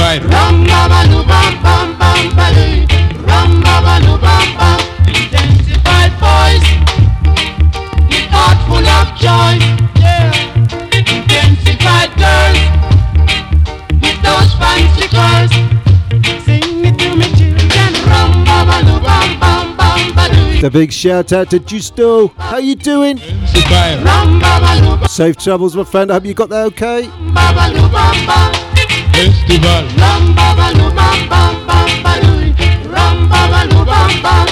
Intensified. 0.00 0.32
Rum 0.32 0.64
ba 0.64 0.88
ba 0.88 1.00
bam 1.28 1.62
bam 1.62 1.98
bam 1.98 2.36
ba 2.36 2.46
doo. 2.54 2.86
Rum 3.28 3.60
ba 3.60 3.76
ba 3.84 4.00
bam 4.24 4.46
bam. 4.56 4.80
Intensified 5.06 6.12
boys, 6.16 6.64
with 8.08 8.28
heart 8.32 8.58
full 8.66 8.88
of 8.98 9.08
joy. 9.20 9.60
Yeah. 10.00 10.32
Intensified 10.96 12.10
girls, 12.16 12.58
with 14.00 14.18
those 14.24 14.50
fancy 14.56 15.06
curls. 15.12 15.52
Sing 16.44 16.84
it 16.84 16.98
to 16.98 17.08
me, 17.16 17.26
children. 17.36 17.92
Rum 18.08 18.44
ba 18.44 18.64
ba 18.64 18.78
bam 19.04 19.38
bam 19.38 19.76
bam 19.76 20.14
ba. 20.14 20.60
The 20.62 20.70
big 20.70 20.92
shout 20.92 21.32
out 21.32 21.50
to 21.50 21.58
Justo. 21.60 22.32
How 22.38 22.56
you 22.56 22.74
doing? 22.74 23.18
Intensified. 23.18 24.02
Rum 24.02 24.40
ba 24.40 24.60
ba 24.60 25.08
Safe 25.08 25.36
travels, 25.36 25.76
my 25.76 25.84
friend. 25.84 26.10
I 26.10 26.14
hope 26.14 26.24
you 26.24 26.34
got 26.34 26.48
that 26.48 26.66
okay. 26.72 28.69
Festival. 29.20 29.84
Rum 30.00 30.34
ba 30.34 30.48
ba 30.56 30.72
bam 30.96 31.28
bam 31.28 31.66
bam 31.66 31.90
ba 32.02 32.12
doo. 32.22 32.40
Rum 32.88 33.28
ba 33.28 33.40
ba 33.52 33.60
doo 33.68 33.84
bam 33.84 34.12
bam. 34.24 34.46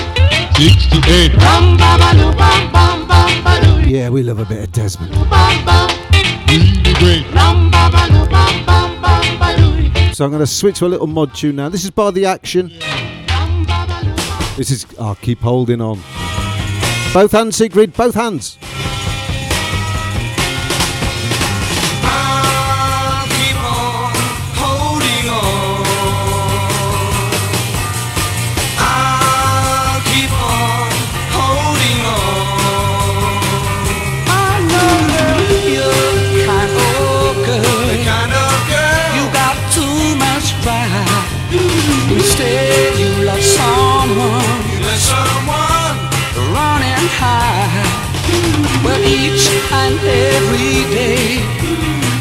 68. 0.56 1.32
Rum 1.40 1.76
ba 1.78 1.96
ba 1.96 2.12
doo 2.12 2.32
bam 2.36 2.70
bam 2.70 3.08
bam 3.08 3.32
ba. 3.44 3.52
Yeah, 3.88 4.10
we 4.10 4.22
love 4.22 4.38
a 4.40 4.44
bit 4.44 4.64
of 4.64 4.72
Desmond. 4.72 5.14
So 10.14 10.24
I'm 10.24 10.30
going 10.30 10.40
to 10.40 10.46
switch 10.46 10.80
to 10.80 10.86
a 10.86 10.88
little 10.88 11.06
mod 11.06 11.34
tune 11.34 11.56
now. 11.56 11.70
This 11.70 11.84
is 11.84 11.90
by 11.90 12.10
The 12.10 12.26
Action. 12.26 12.68
Rum 13.30 13.64
ba 13.64 13.86
ba 13.88 14.04
doo. 14.04 14.56
This 14.58 14.70
is. 14.70 14.84
I'll 15.00 15.14
keep 15.14 15.40
holding 15.40 15.80
on. 15.80 15.98
Both 17.14 17.32
hands, 17.32 17.56
Sigrid. 17.56 17.94
Both 17.94 18.16
hands. 18.16 18.58
Someone 44.08 44.64
you 44.72 44.78
let 44.88 45.00
someone 45.12 45.96
running 46.56 47.08
high. 47.20 47.68
Well, 48.84 49.04
each 49.04 49.44
and 49.82 50.00
every 50.00 50.88
day, 50.96 51.44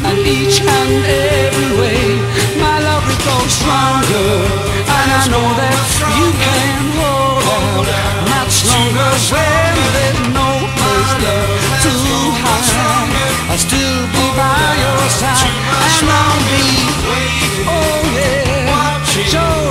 and 0.04 0.20
each 0.20 0.60
and 0.60 0.92
every 1.08 1.70
way, 1.80 2.02
my 2.60 2.76
love 2.84 3.04
will 3.08 3.20
grow 3.24 3.42
stronger. 3.48 4.28
And 4.84 5.08
I 5.16 5.22
know 5.32 5.48
that 5.60 5.80
you 6.12 6.28
can 6.44 6.80
hold 7.00 7.88
out 7.88 8.20
much 8.36 8.56
longer 8.68 9.10
when 9.32 9.72
there's 9.96 10.20
no 10.36 10.48
place 10.76 11.12
left 11.24 11.84
to 11.84 11.92
hide. 12.44 12.68
I'll 13.48 13.56
still 13.56 14.00
be 14.12 14.24
by 14.36 14.60
your 14.84 15.04
side, 15.20 15.56
and 15.88 16.08
I'll 16.20 16.40
be, 16.52 16.64
oh 17.64 18.00
yeah, 18.12 19.04
shoulder 19.32 19.67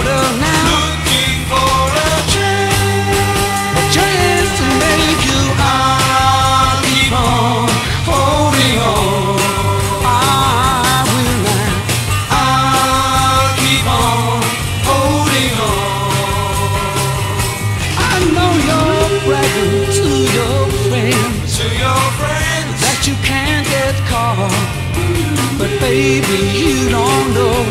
baby, 26.07 26.39
you 26.61 26.89
don't 26.89 27.27
know. 27.37 27.63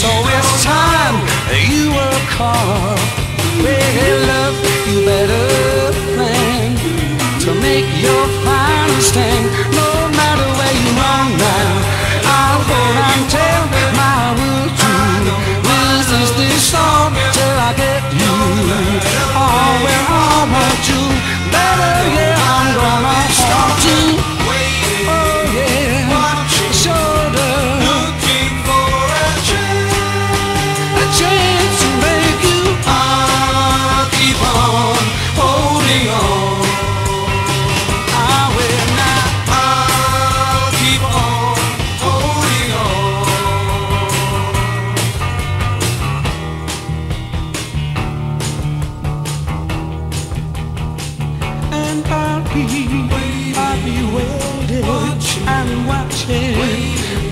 So 0.00 0.10
it's 0.36 0.52
time 0.64 1.16
you 1.72 1.84
work 2.00 2.28
hard. 2.40 3.00
Well, 3.64 4.18
love, 4.32 4.58
you 4.88 4.98
better 5.12 5.46
plan 6.14 6.68
to 7.44 7.50
make 7.66 7.88
your 8.06 8.24
final 8.44 9.00
stand. 9.10 9.46
No 9.78 9.91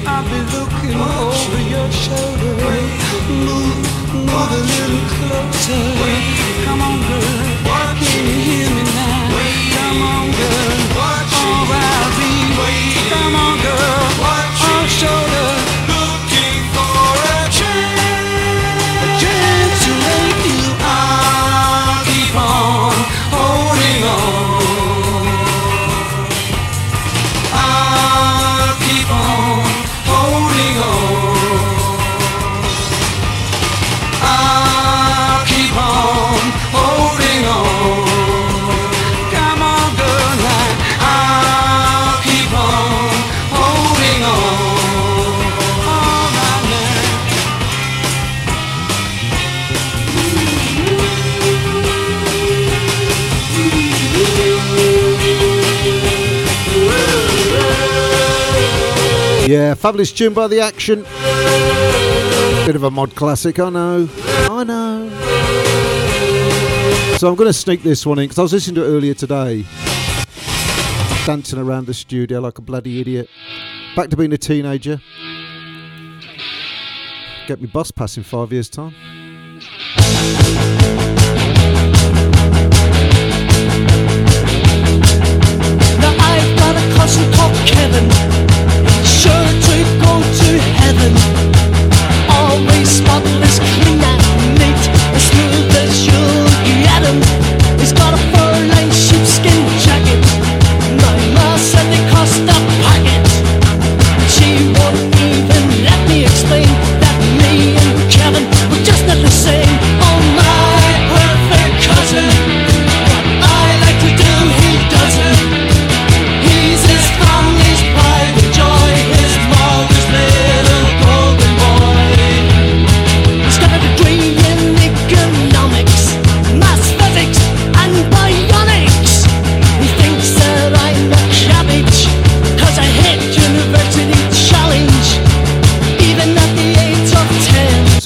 I'll 0.07 0.25
be 0.25 0.41
looking 0.55 0.97
over 0.99 1.61
your 1.75 1.91
shoulder. 1.93 2.55
Move, 3.29 3.77
move 4.15 4.53
a 4.57 4.61
little 4.71 5.05
closer. 5.15 5.83
Come 6.65 6.81
on, 6.83 6.99
girl. 7.09 7.61
Can 8.01 8.27
you 8.27 8.39
hear 8.49 8.60
fabulous 59.81 60.13
tune 60.13 60.35
by 60.35 60.47
the 60.47 60.61
action. 60.61 61.05
Bit 62.67 62.77
of 62.77 62.83
a 62.85 62.91
mod 62.91 63.15
classic, 63.15 63.59
I 63.59 63.71
know. 63.71 64.09
I 64.51 64.63
know. 64.63 65.09
So 67.17 67.29
I'm 67.29 67.35
going 67.35 67.49
to 67.49 67.53
sneak 67.55 67.83
this 67.83 68.05
one 68.05 68.19
in 68.19 68.25
because 68.25 68.39
I 68.39 68.43
was 68.43 68.53
listening 68.53 68.75
to 68.77 68.85
it 68.85 68.89
earlier 68.89 69.15
today. 69.15 69.65
Dancing 71.25 71.59
around 71.59 71.87
the 71.87 71.95
studio 71.95 72.41
like 72.41 72.59
a 72.59 72.63
bloody 72.63 73.01
idiot. 73.01 73.29
Back 73.97 74.11
to 74.11 74.17
being 74.17 74.33
a 74.33 74.39
teenager. 74.39 75.01
Get 77.47 77.61
me 77.61 77.67
bus 77.67 77.91
pass 77.91 78.17
in 78.19 78.23
five 78.23 78.53
years' 78.53 78.69
time. 78.69 78.95
Now 85.99 86.15
I've 86.19 86.59
got 86.59 86.77
a 86.77 86.95
cousin 86.97 87.33
called 87.33 87.55
Kevin, 87.67 88.30
He's 97.81 97.93
got 97.93 98.15
a 98.15 98.19
fur-lined 98.19 98.95
sheepskin 98.95 99.90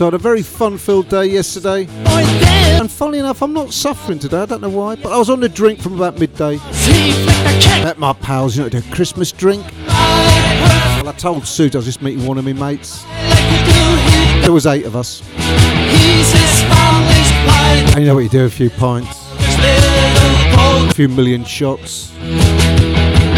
So 0.05 0.09
I 0.09 0.11
had 0.11 0.21
a 0.21 0.23
very 0.23 0.43
fun-filled 0.43 1.09
day 1.09 1.25
yesterday. 1.25 1.87
And 1.89 2.91
funnily 2.91 3.21
enough, 3.21 3.41
I'm 3.41 3.55
not 3.55 3.73
suffering 3.73 4.19
today. 4.19 4.43
I 4.43 4.45
don't 4.45 4.61
know 4.61 4.69
why, 4.69 4.97
but 4.97 5.11
I 5.11 5.17
was 5.17 5.31
on 5.31 5.41
the 5.41 5.49
drink 5.49 5.81
from 5.81 5.95
about 5.95 6.19
midday. 6.19 6.59
a. 6.59 7.83
Met 7.83 7.99
my 7.99 8.13
pals, 8.13 8.55
you 8.55 8.69
know, 8.69 8.79
a 8.79 8.83
Christmas 8.95 9.33
drink. 9.33 9.65
Well, 9.87 11.09
I 11.09 11.15
told 11.17 11.47
Sue 11.47 11.71
I 11.73 11.77
was 11.77 11.87
just 11.87 12.03
meeting 12.03 12.27
one 12.27 12.37
of 12.37 12.45
my 12.45 12.53
mates. 12.53 13.03
There 14.43 14.53
was 14.53 14.67
eight 14.67 14.85
of 14.85 14.95
us. 14.95 15.23
And 17.95 18.01
you 18.01 18.05
know 18.05 18.15
what 18.15 18.25
you 18.25 18.29
do? 18.29 18.45
A 18.45 18.51
few 18.51 18.69
pints, 18.69 19.09
a 19.41 20.93
few 20.95 21.09
million 21.09 21.45
shots, 21.45 22.13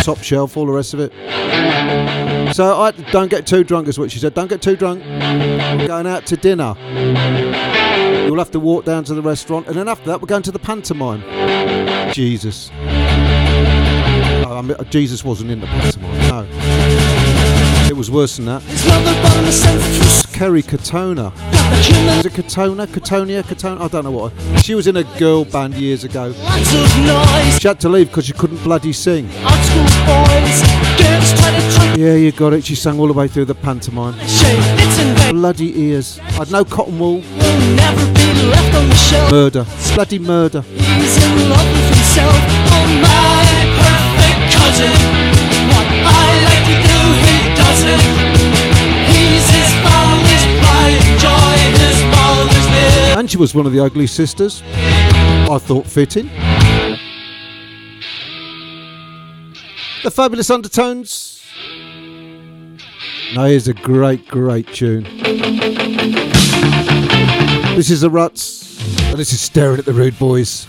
top 0.03 0.19
shelf, 0.19 0.57
all 0.57 0.67
the 0.67 0.73
rest 0.73 0.95
of 0.95 0.99
it. 0.99 1.12
So 2.57 2.80
I 2.80 2.90
don't 3.12 3.28
get 3.28 3.46
too 3.46 3.64
drunk, 3.64 3.86
is 3.86 3.98
what 3.98 4.11
she 4.11 4.18
said. 4.18 4.32
Don't 4.32 4.48
get 4.48 4.62
too 4.62 4.76
drunk. 4.76 5.04
We're 5.04 5.88
going 5.88 6.07
out 6.07 6.24
to 6.24 6.38
dinner. 6.38 6.74
You'll 8.24 8.38
have 8.38 8.50
to 8.52 8.61
walk 8.61 8.86
down 8.86 9.04
to 9.04 9.14
the 9.14 9.20
restaurant, 9.20 9.66
and 9.66 9.76
then 9.76 9.88
after 9.88 10.07
that, 10.07 10.22
we're 10.22 10.26
going 10.26 10.42
to 10.44 10.52
the 10.52 10.59
pantomime. 10.59 11.20
Jesus. 12.14 12.70
Oh, 12.72 14.57
I 14.57 14.62
mean, 14.62 14.74
Jesus 14.88 15.22
wasn't 15.22 15.50
in 15.50 15.61
the 15.61 15.66
pantomime. 15.66 16.18
No. 16.28 16.46
It 17.90 17.94
was 17.94 18.11
worse 18.11 18.36
than 18.36 18.46
that. 18.46 18.62
His 18.62 18.86
mother 18.86 19.12
bought 19.22 19.36
him 19.36 19.44
a 19.44 19.52
sense 19.52 20.26
Kerry 20.34 20.62
Katona. 20.62 21.32
Is 22.18 22.26
it 22.26 22.32
Katona? 22.32 22.86
Katonia? 22.86 23.42
Katona? 23.42 23.80
I 23.82 23.88
don't 23.88 24.04
know 24.04 24.11
what. 24.11 24.32
She 24.62 24.74
was 24.74 24.86
in 24.86 24.96
a 24.96 25.04
girl 25.18 25.44
band 25.44 25.74
years 25.74 26.04
ago. 26.04 26.34
lots 26.38 26.74
of 26.74 27.04
noise. 27.04 27.59
She 27.61 27.68
had 27.68 27.80
to 27.80 27.88
leave 27.90 28.09
because 28.09 28.26
she 28.26 28.32
couldn't 28.32 28.62
bloody 28.62 28.92
sing. 28.94 29.28
Art 29.77 29.89
school 29.89 30.07
boys, 30.07 30.61
girls 31.01 31.33
try 31.39 31.51
to 31.51 31.62
trick 31.74 31.97
Yeah, 31.99 32.14
you 32.14 32.33
got 32.33 32.53
it. 32.53 32.64
She 32.64 32.74
sang 32.74 32.99
all 32.99 33.07
the 33.07 33.12
way 33.12 33.29
through 33.29 33.47
the 33.47 33.55
pantomime. 33.55 34.14
shame. 34.27 34.61
It's 34.79 34.99
in 34.99 35.14
vain. 35.16 35.35
Bloody 35.35 35.81
ears. 35.83 36.18
I'd 36.39 36.51
no 36.51 36.64
cotton 36.64 36.99
wool. 36.99 37.20
Never 37.20 38.07
be 38.14 38.27
left 38.49 38.74
on 38.74 38.89
the 38.89 38.95
shelf. 38.95 39.31
Murder. 39.31 39.66
Bloody 39.95 40.18
murder. 40.18 40.62
He's 40.62 41.16
in 41.24 41.49
love 41.51 41.66
with 41.66 41.89
himself. 41.95 42.37
Oh 42.72 42.87
my 43.03 43.47
perfect 43.81 44.41
cousin. 44.55 44.93
What 45.72 45.87
I 46.05 46.27
like 46.49 46.64
to 46.70 46.77
do, 46.89 46.99
he 47.27 47.37
doesn't. 47.57 48.03
He's 49.12 49.47
his 49.57 49.70
family's 49.85 50.45
pride 50.61 50.97
and 51.01 51.16
joy. 51.20 51.57
His 51.81 51.99
mother's 52.14 52.66
little 52.68 53.18
And 53.18 53.31
she 53.31 53.37
was 53.37 53.55
one 53.55 53.66
of 53.66 53.72
the 53.72 53.81
ugly 53.81 54.07
sisters. 54.07 54.62
I 55.49 55.59
thought 55.59 55.87
fitting. 55.87 56.29
The 60.07 60.12
Fabulous 60.12 60.50
Undertones. 60.50 61.42
Now 63.34 63.46
here's 63.46 63.66
a 63.66 63.74
great, 63.74 64.28
great 64.28 64.68
tune. 64.68 65.02
This 67.74 67.90
is 67.90 68.02
the 68.02 68.09
Ruts, 68.09 68.78
and 69.11 69.18
this 69.18 69.32
is 69.32 69.40
Staring 69.40 69.80
at 69.80 69.84
the 69.84 69.92
Rude 69.92 70.16
Boys. 70.16 70.68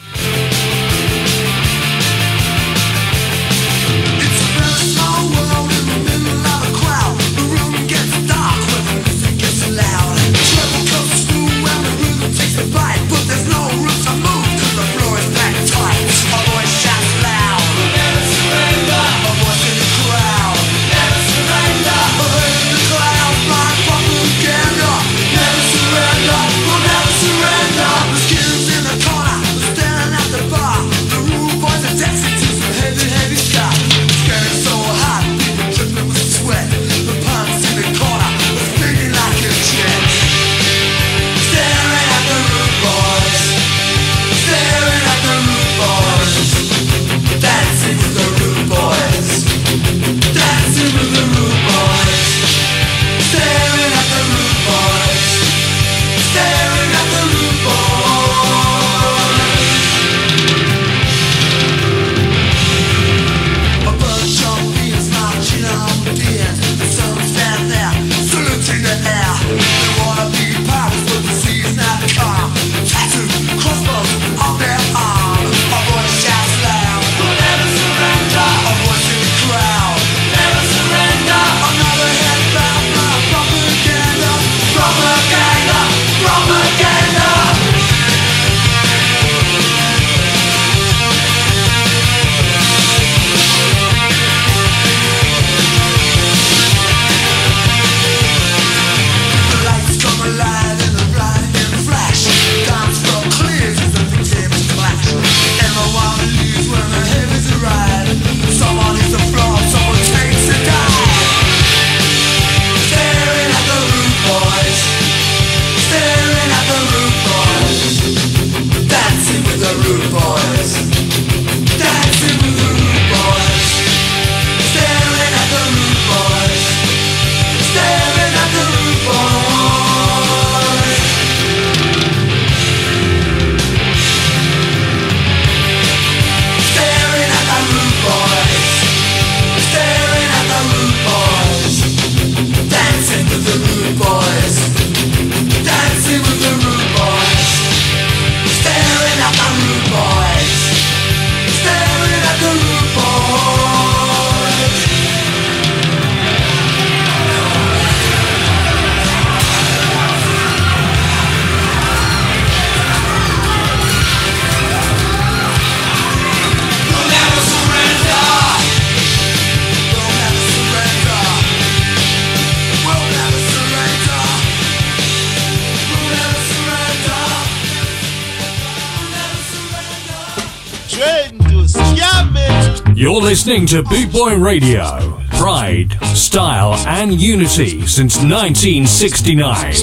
listening 183.27 183.65
to 183.65 183.83
Boot 183.83 184.09
Boy 184.13 184.37
Radio. 184.37 185.19
Pride, 185.31 185.91
style, 186.15 186.75
and 186.87 187.11
unity 187.11 187.85
since 187.85 188.15
1969. 188.23 189.73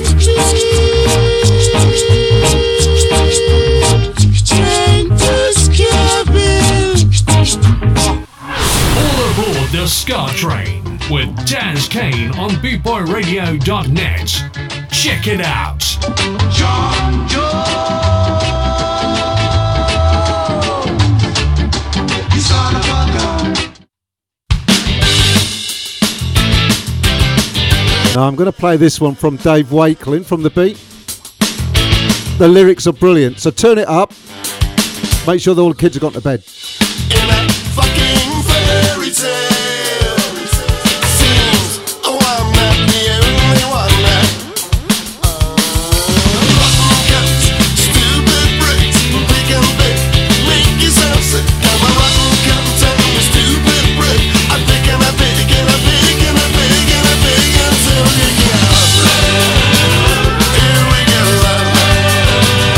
All 8.97 9.19
aboard 9.31 9.69
the 9.73 9.87
Ska 9.89 10.29
Train 10.35 10.83
with 11.11 11.29
Daz 11.47 11.87
Kane 11.87 12.31
on 12.39 12.53
BootboyRadio.net. 12.63 14.91
Check 14.91 15.27
it 15.27 15.43
out. 15.43 15.74
Now 28.15 28.29
I'm 28.29 28.37
going 28.37 28.47
to 28.51 28.57
play 28.57 28.77
this 28.77 29.01
one 29.01 29.17
from 29.17 29.39
Dave 29.39 29.73
Wakeling 29.73 30.25
from 30.25 30.43
The 30.43 30.51
Beat. 30.51 30.77
The 32.39 32.47
lyrics 32.47 32.87
are 32.87 32.93
brilliant, 32.93 33.41
so 33.41 33.51
turn 33.51 33.77
it 33.77 33.89
up. 33.89 34.13
Make 35.27 35.41
sure 35.41 35.59
all 35.59 35.71
the 35.71 35.77
kids 35.77 35.97
have 35.97 36.03
gone 36.03 36.13
to 36.13 36.21
bed. 36.21 36.45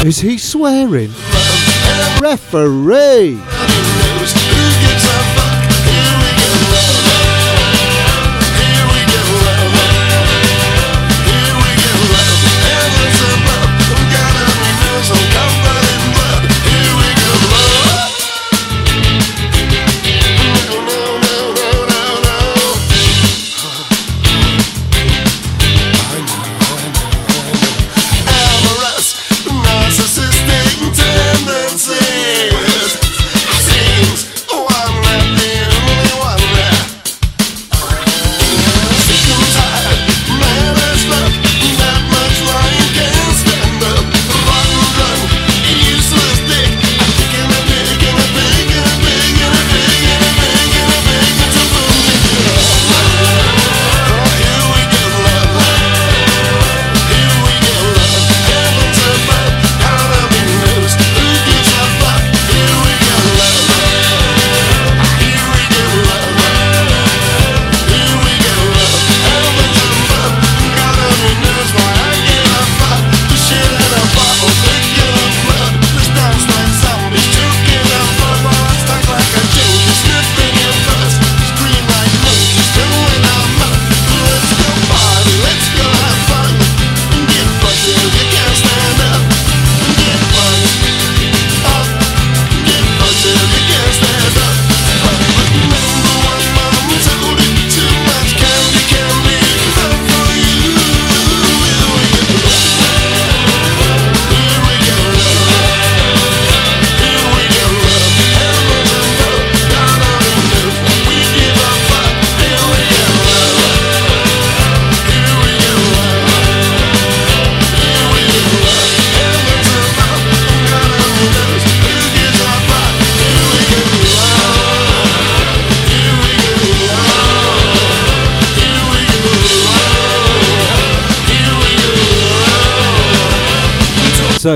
Is 0.06 0.20
he 0.20 0.38
swearing? 0.38 1.10
Referee! 2.20 3.40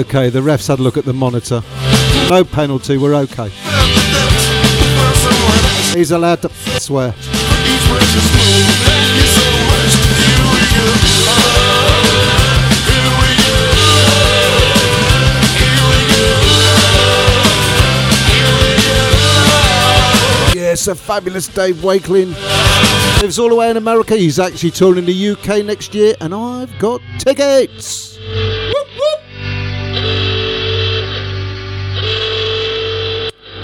okay. 0.01 0.31
The 0.31 0.41
refs 0.41 0.69
had 0.69 0.79
a 0.79 0.83
look 0.83 0.97
at 0.97 1.05
the 1.05 1.13
monitor. 1.13 1.63
No 2.29 2.45
penalty. 2.45 2.97
We're 2.97 3.15
okay. 3.15 3.49
He's 5.97 6.11
allowed 6.11 6.43
to 6.43 6.49
swear. 6.81 7.15
Yes, 20.55 20.87
a 20.87 20.95
fabulous 20.95 21.49
Dave 21.49 21.83
Wakeling. 21.83 22.33
Lives 23.21 23.39
all 23.39 23.49
the 23.49 23.57
way 23.57 23.71
in 23.71 23.77
America. 23.77 24.17
He's 24.17 24.39
actually 24.39 24.71
touring 24.71 25.05
the 25.05 25.31
UK 25.31 25.65
next 25.65 25.95
year, 25.95 26.15
and 26.21 26.35
I've 26.35 26.77
got 26.79 27.01
tickets. 27.19 28.00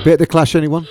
Bit 0.07 0.13
of 0.13 0.19
the 0.21 0.27
Clash, 0.29 0.55
anyone? 0.55 0.87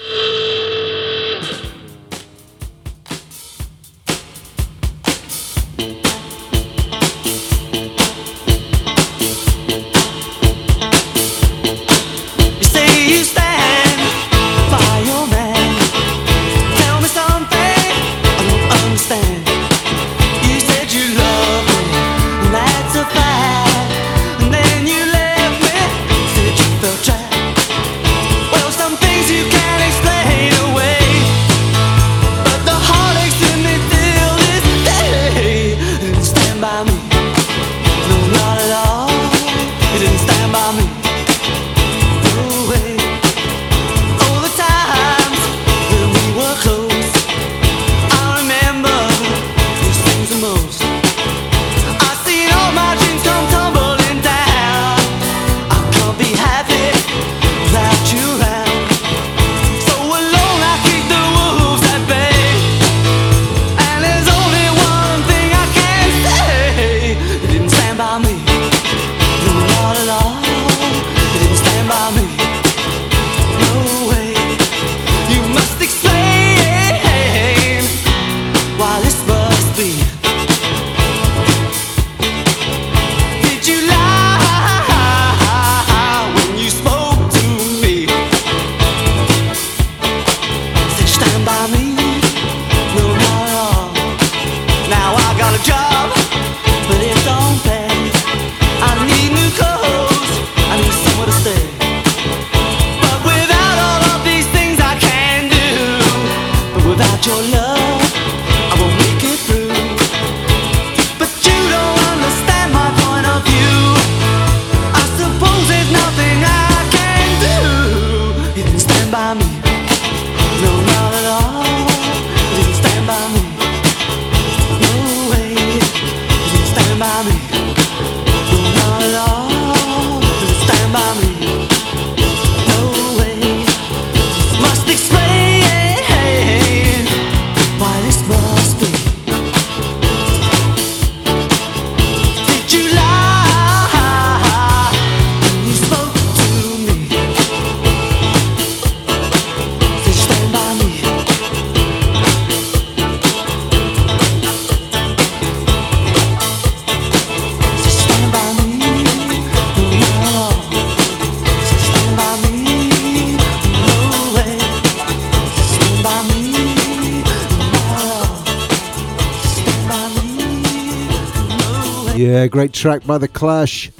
Great 172.65 172.73
track 172.73 173.05
by 173.05 173.19
The 173.19 173.27
Clash. 173.27 173.91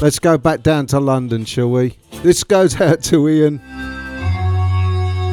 Let's 0.00 0.18
go 0.18 0.38
back 0.38 0.62
down 0.62 0.86
to 0.86 1.00
London, 1.00 1.44
shall 1.44 1.70
we? 1.70 1.98
This 2.22 2.44
goes 2.44 2.80
out 2.80 3.02
to 3.04 3.28
Ian. 3.28 3.58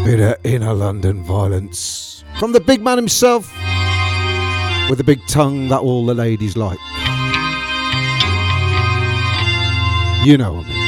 Bit 0.04 0.20
of 0.20 0.36
inner 0.46 0.74
London 0.74 1.24
violence. 1.24 2.26
From 2.40 2.52
the 2.52 2.60
big 2.60 2.82
man 2.82 2.98
himself, 2.98 3.50
with 4.90 5.00
a 5.00 5.04
big 5.06 5.26
tongue 5.28 5.70
that 5.70 5.80
all 5.80 6.06
the 6.06 6.14
ladies 6.14 6.58
like. 6.58 6.78
You 10.26 10.38
know 10.38 10.62
him. 10.62 10.68
Well, 10.68 10.79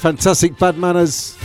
fantastic 0.00 0.58
Bad 0.58 0.78
Manners. 0.78 1.36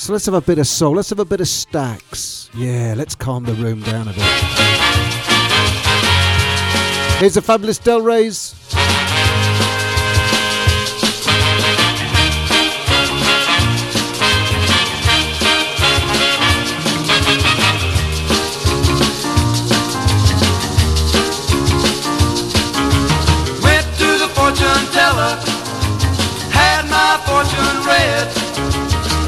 So 0.00 0.12
let's 0.12 0.26
have 0.26 0.34
a 0.34 0.40
bit 0.40 0.58
of 0.58 0.66
soul. 0.66 0.96
Let's 0.96 1.10
have 1.10 1.20
a 1.20 1.24
bit 1.24 1.40
of 1.40 1.46
Stax. 1.46 2.50
Yeah, 2.54 2.94
let's 2.96 3.14
calm 3.14 3.44
the 3.44 3.54
room 3.54 3.82
down 3.82 4.08
a 4.08 4.12
bit. 4.12 4.22
Here's 7.20 7.34
the 7.34 7.42
fabulous 7.42 7.78
Del 7.78 8.00
Rey's. 8.00 8.63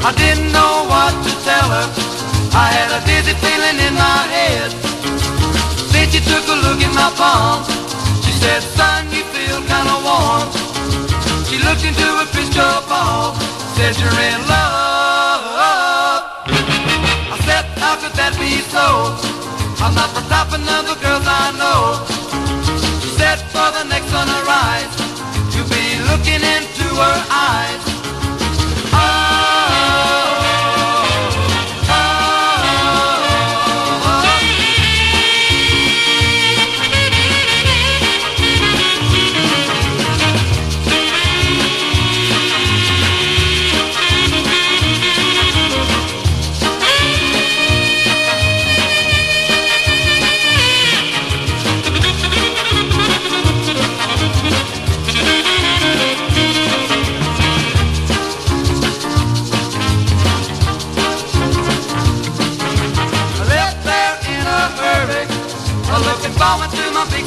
I 0.07 0.15
didn't 0.15 0.55
know 0.55 0.87
what 0.87 1.11
to 1.11 1.31
tell 1.43 1.67
her. 1.67 1.87
I 2.55 2.71
had 2.71 2.95
a 2.95 3.03
dizzy 3.03 3.35
feeling 3.43 3.75
in 3.75 3.91
my 3.91 4.23
head. 4.31 4.71
Then 5.91 6.07
she 6.07 6.23
took 6.23 6.47
a 6.47 6.55
look 6.63 6.79
at 6.79 6.95
my 6.95 7.11
palm. 7.19 7.67
She 8.23 8.31
said, 8.31 8.63
son, 8.63 9.03
you 9.11 9.27
feel 9.35 9.59
kinda 9.67 9.99
warm. 10.07 10.47
She 11.51 11.59
looked 11.59 11.83
into 11.83 12.07
a 12.23 12.25
crystal 12.31 12.79
ball, 12.87 13.35
said 13.75 13.99
you're 13.99 14.21
in 14.31 14.39
love. 14.47 15.43
I 17.27 17.37
said, 17.43 17.67
how 17.75 17.99
could 17.99 18.15
that 18.15 18.31
be 18.39 18.63
so? 18.71 19.11
I'm 19.83 19.91
not 19.91 20.15
the 20.15 20.23
top 20.31 20.55
of 20.55 20.63
the 20.63 20.95
girls 21.03 21.27
I 21.27 21.51
know. 21.59 21.99
She 23.03 23.11
said, 23.19 23.43
for 23.51 23.75
the 23.75 23.83
next 23.91 24.07
sunrise, 24.07 24.87
you'll 25.51 25.67
be 25.67 25.99
looking 26.07 26.39
into 26.39 26.87
her 26.95 27.19
eyes. 27.27 27.96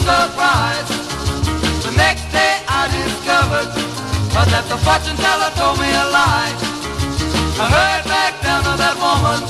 surprise. 0.01 0.89
The 1.85 1.93
next 1.97 2.25
day 2.33 2.55
I 2.69 2.89
discovered 2.89 3.71
that 4.53 4.65
the 4.73 4.79
fortune 4.81 5.17
teller 5.21 5.53
told 5.61 5.77
me 5.79 5.91
a 5.93 6.07
lie. 6.11 6.53
I 7.61 7.65
hurried 7.69 8.07
back 8.09 8.41
down 8.41 8.65
to 8.65 8.75
that 8.81 8.97
woman, 8.97 9.41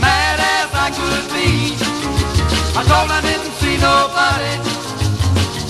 mad 0.00 0.40
as 0.40 0.70
I 0.72 0.88
could 0.88 1.26
be. 1.36 1.76
I 2.74 2.82
told 2.88 3.08
I 3.12 3.20
didn't 3.20 3.54
see 3.60 3.76
nobody. 3.76 4.54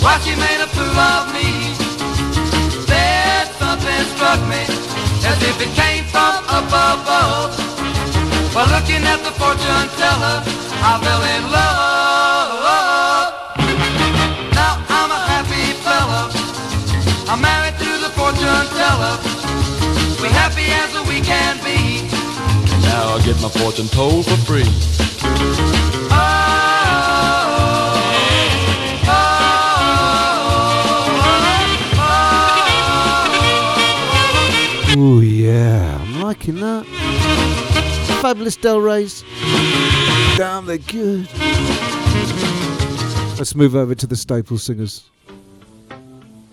Why 0.03 0.15
she 0.23 0.33
made 0.39 0.61
a 0.63 0.69
fool 0.71 0.95
of 0.95 1.25
me? 1.35 1.75
Then 2.87 3.45
something 3.59 4.05
struck 4.15 4.41
me 4.47 4.63
as 5.27 5.39
if 5.43 5.57
it 5.59 5.73
came 5.75 6.05
from 6.15 6.39
up 6.49 6.71
above. 6.71 7.51
While 8.55 8.71
looking 8.71 9.03
at 9.03 9.21
the 9.27 9.33
fortune 9.35 9.89
teller, 9.99 10.39
I 10.87 10.93
fell 11.03 11.23
in 11.35 11.45
love. 11.51 11.94
Can 21.25 21.57
be. 21.65 22.09
Now 22.87 23.15
I 23.15 23.23
get 23.25 23.41
my 23.41 23.49
fortune 23.49 23.89
told 23.89 24.27
for 24.27 24.37
free. 24.45 24.65
Oh 34.97 35.21
yeah, 35.21 35.99
I'm 36.01 36.21
liking 36.23 36.61
that. 36.61 36.87
Fabulous 38.23 38.57
Del 38.57 38.81
Rey's. 38.81 39.25
Damn, 40.37 40.67
they're 40.67 40.79
good. 40.79 41.29
Let's 43.37 43.55
move 43.57 43.75
over 43.75 43.95
to 43.97 44.07
the 44.07 44.15
Staple 44.17 44.59
Singers. 44.59 45.11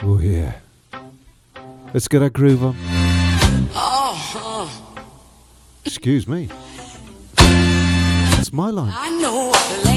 Oh 0.02 0.19
yeah. 0.19 0.56
Let's 1.93 2.07
get 2.07 2.23
our 2.23 2.30
groove 2.30 2.64
on. 2.64 2.76
Excuse 5.93 6.26
me. 6.26 6.47
That's 7.35 8.53
my 8.53 8.69
line. 8.69 9.90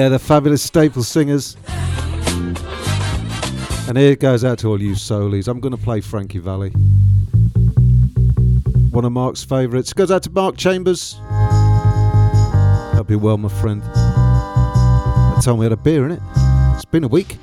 Yeah, 0.00 0.08
the 0.08 0.18
fabulous 0.18 0.62
Staple 0.62 1.02
Singers. 1.02 1.58
And 3.86 3.98
here 3.98 4.12
it 4.12 4.20
goes 4.20 4.46
out 4.46 4.58
to 4.60 4.68
all 4.68 4.80
you 4.80 4.94
solis. 4.94 5.46
I'm 5.46 5.60
going 5.60 5.76
to 5.76 5.82
play 5.82 6.00
Frankie 6.00 6.38
Valli. 6.38 6.70
One 8.92 9.04
of 9.04 9.12
Mark's 9.12 9.44
favourites. 9.44 9.92
Goes 9.92 10.10
out 10.10 10.22
to 10.22 10.30
Mark 10.30 10.56
Chambers. 10.56 11.16
Hope 12.94 13.10
you're 13.10 13.18
well, 13.18 13.36
my 13.36 13.50
friend. 13.50 13.82
I 13.84 15.38
told 15.44 15.58
me 15.58 15.66
had 15.66 15.72
a 15.72 15.76
beer 15.76 16.06
in 16.06 16.12
it. 16.12 16.20
It's 16.76 16.86
been 16.86 17.04
a 17.04 17.08
week. 17.08 17.36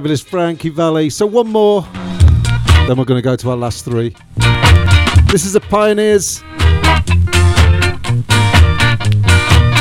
fabulous 0.00 0.22
Frankie 0.22 0.70
Valli. 0.70 1.10
So 1.10 1.26
one 1.26 1.48
more, 1.48 1.82
then 2.86 2.96
we're 2.96 3.04
going 3.04 3.18
to 3.18 3.22
go 3.22 3.36
to 3.36 3.50
our 3.50 3.56
last 3.56 3.84
three. 3.84 4.16
This 5.30 5.44
is 5.44 5.52
the 5.52 5.60
Pioneers. 5.60 6.40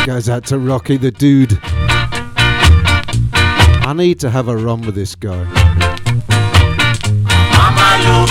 Goes 0.05 0.27
out 0.27 0.45
to 0.47 0.59
Rocky 0.59 0.97
the 0.97 1.09
Dude. 1.09 1.57
I 3.87 3.93
need 3.95 4.19
to 4.19 4.29
have 4.29 4.49
a 4.49 4.57
run 4.57 4.81
with 4.81 4.95
this 4.95 5.15
guy. 5.15 5.41
Mama 7.53 8.03
look, 8.03 8.29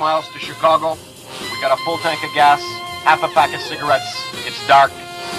miles 0.00 0.26
to 0.32 0.38
Chicago. 0.38 0.96
We 1.52 1.60
got 1.60 1.78
a 1.78 1.82
full 1.84 1.98
tank 1.98 2.24
of 2.24 2.32
gas, 2.32 2.62
half 3.04 3.22
a 3.22 3.28
pack 3.28 3.54
of 3.54 3.60
cigarettes. 3.60 4.08
It's 4.48 4.66
dark, 4.66 4.90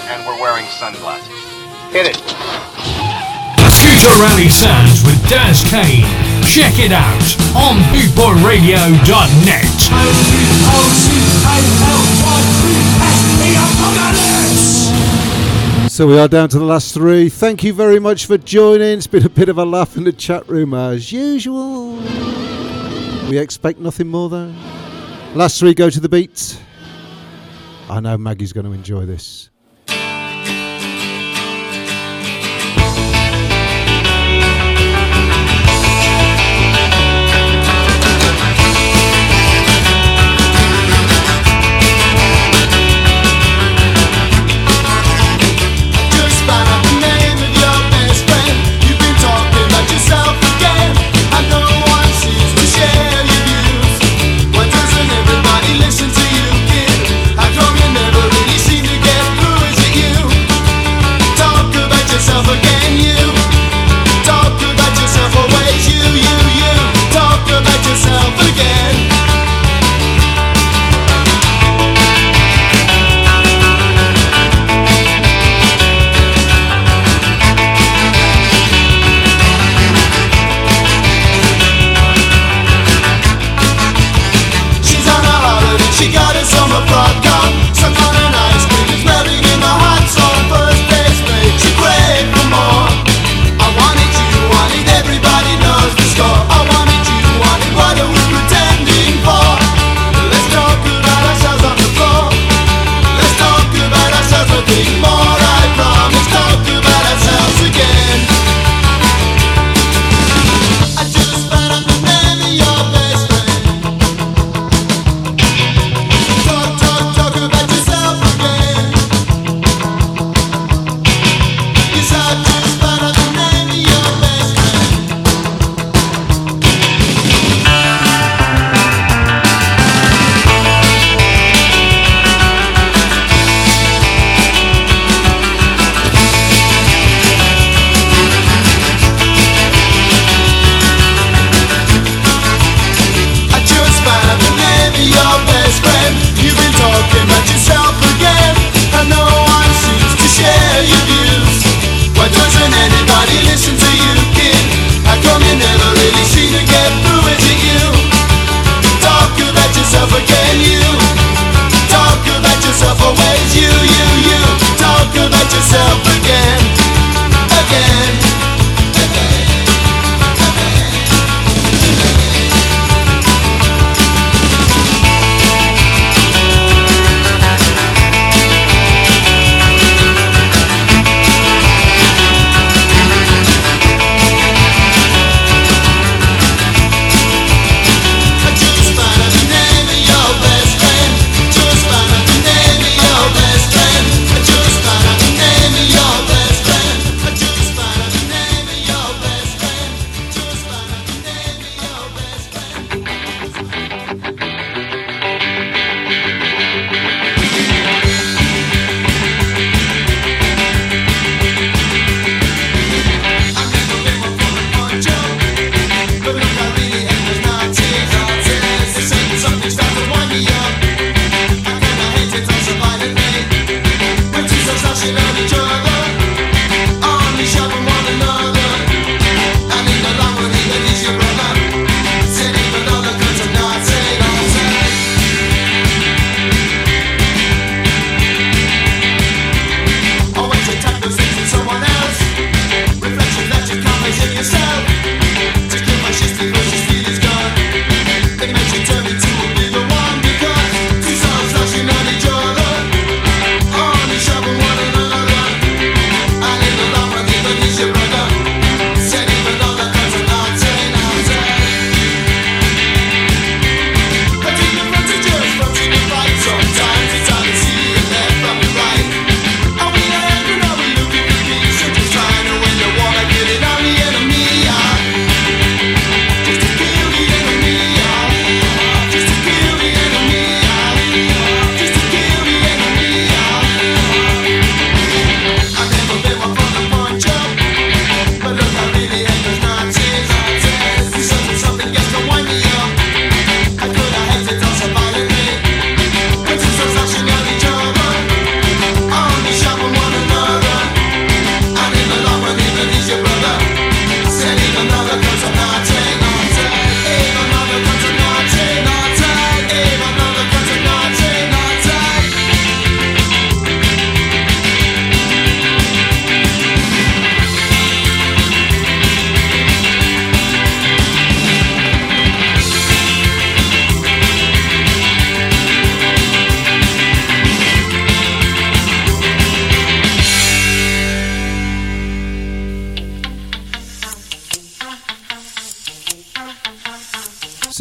and 0.06 0.24
we're 0.24 0.40
wearing 0.40 0.64
sunglasses. 0.66 1.34
Hit 1.90 2.06
it. 2.06 2.14
Scooter 3.74 4.14
Rally 4.22 4.48
Sounds 4.48 5.02
with 5.02 5.18
Daz 5.28 5.64
Kane. 5.66 6.06
Check 6.46 6.78
it 6.78 6.92
out 6.92 7.36
on 7.58 7.82
bootboyradio.net. 7.90 9.66
So 15.90 16.06
we 16.06 16.20
are 16.20 16.28
down 16.28 16.48
to 16.50 16.60
the 16.60 16.64
last 16.64 16.94
three. 16.94 17.28
Thank 17.28 17.64
you 17.64 17.72
very 17.72 17.98
much 17.98 18.26
for 18.26 18.38
joining. 18.38 18.98
It's 18.98 19.08
been 19.08 19.26
a 19.26 19.28
bit 19.28 19.48
of 19.48 19.58
a 19.58 19.64
laugh 19.64 19.96
in 19.96 20.04
the 20.04 20.12
chat 20.12 20.48
room 20.48 20.72
as 20.72 21.10
usual. 21.10 22.00
We 23.32 23.38
expect 23.38 23.78
nothing 23.78 24.08
more 24.08 24.28
though. 24.28 24.52
Last 25.34 25.58
three 25.58 25.72
go 25.72 25.88
to 25.88 26.00
the 26.00 26.08
beat. 26.10 26.62
I 27.88 27.98
know 27.98 28.18
Maggie's 28.18 28.52
going 28.52 28.66
to 28.66 28.72
enjoy 28.72 29.06
this. 29.06 29.48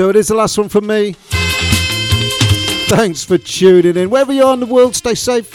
So 0.01 0.09
it 0.09 0.15
is 0.15 0.29
the 0.29 0.33
last 0.33 0.57
one 0.57 0.67
from 0.67 0.87
me. 0.87 1.13
Thanks 2.89 3.23
for 3.23 3.37
tuning 3.37 3.95
in. 3.95 4.09
Wherever 4.09 4.33
you 4.33 4.43
are 4.43 4.55
in 4.55 4.59
the 4.59 4.65
world, 4.65 4.95
stay 4.95 5.13
safe. 5.13 5.53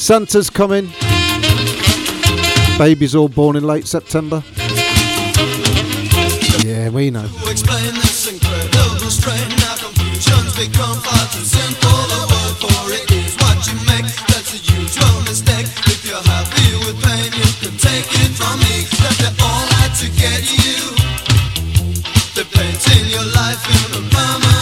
Santa's 0.00 0.48
coming. 0.48 0.92
Babies 2.78 3.16
all 3.16 3.28
born 3.28 3.56
in 3.56 3.64
late 3.64 3.88
September. 3.88 4.44
Yeah, 6.64 6.90
we 6.90 7.10
know. 7.10 7.28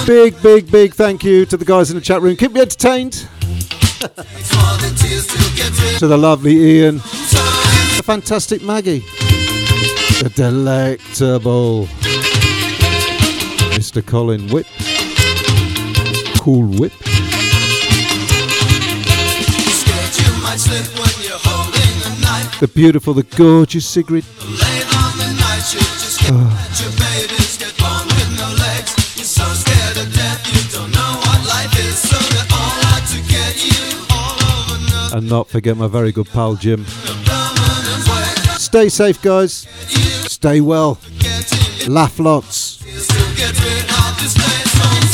Big, 0.06 0.40
big, 0.40 0.70
big 0.70 0.94
thank 0.94 1.24
you 1.24 1.44
to 1.46 1.56
the 1.56 1.64
guys 1.64 1.90
in 1.90 1.96
the 1.96 2.00
chat 2.00 2.22
room. 2.22 2.36
Keep 2.36 2.52
me 2.52 2.60
entertained. 2.60 3.26
To 5.98 6.06
the 6.06 6.16
lovely 6.16 6.54
Ian. 6.54 6.96
The 6.98 8.02
fantastic 8.04 8.62
Maggie. 8.62 9.00
The 10.20 10.30
delectable 10.34 11.86
Mr. 13.74 14.06
Colin 14.06 14.48
Whip. 14.48 14.66
Cool 16.38 16.68
Whip. 16.78 16.92
The 22.60 22.70
beautiful, 22.72 23.14
the 23.14 23.22
gorgeous 23.36 23.86
Sigrid. 23.86 24.24
Late 24.44 24.84
oh. 26.28 26.85
And 35.16 35.30
not 35.30 35.48
forget 35.48 35.78
my 35.78 35.86
very 35.86 36.12
good 36.12 36.26
pal 36.26 36.56
Jim. 36.56 36.84
Stay 38.59 38.90
safe, 38.90 39.22
guys. 39.22 39.66
Stay 40.30 40.60
well. 40.60 40.98
Laugh 41.88 42.18
lots. 42.18 42.84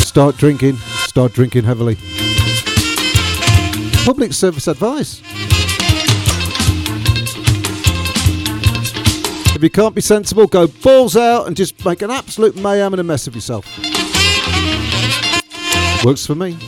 Start 0.05 0.37
drinking. 0.39 0.75
Start 1.07 1.35
drinking 1.35 1.63
heavily. 1.63 1.95
Public 4.05 4.33
service 4.33 4.67
advice. 4.67 5.23
If 9.55 9.63
you 9.63 9.71
can't 9.71 9.95
be 9.95 10.01
sensible, 10.01 10.49
go 10.49 10.67
balls 10.67 11.17
out 11.17 11.47
and 11.47 11.57
just 11.57 11.85
make 11.85 12.03
an 12.03 12.11
absolute 12.11 12.57
mayhem 12.57 12.93
and 12.93 12.99
a 12.99 13.05
mess 13.05 13.29
of 13.29 13.37
yourself. 13.37 13.65
Works 16.05 16.27
for 16.27 16.35
me. 16.35 16.59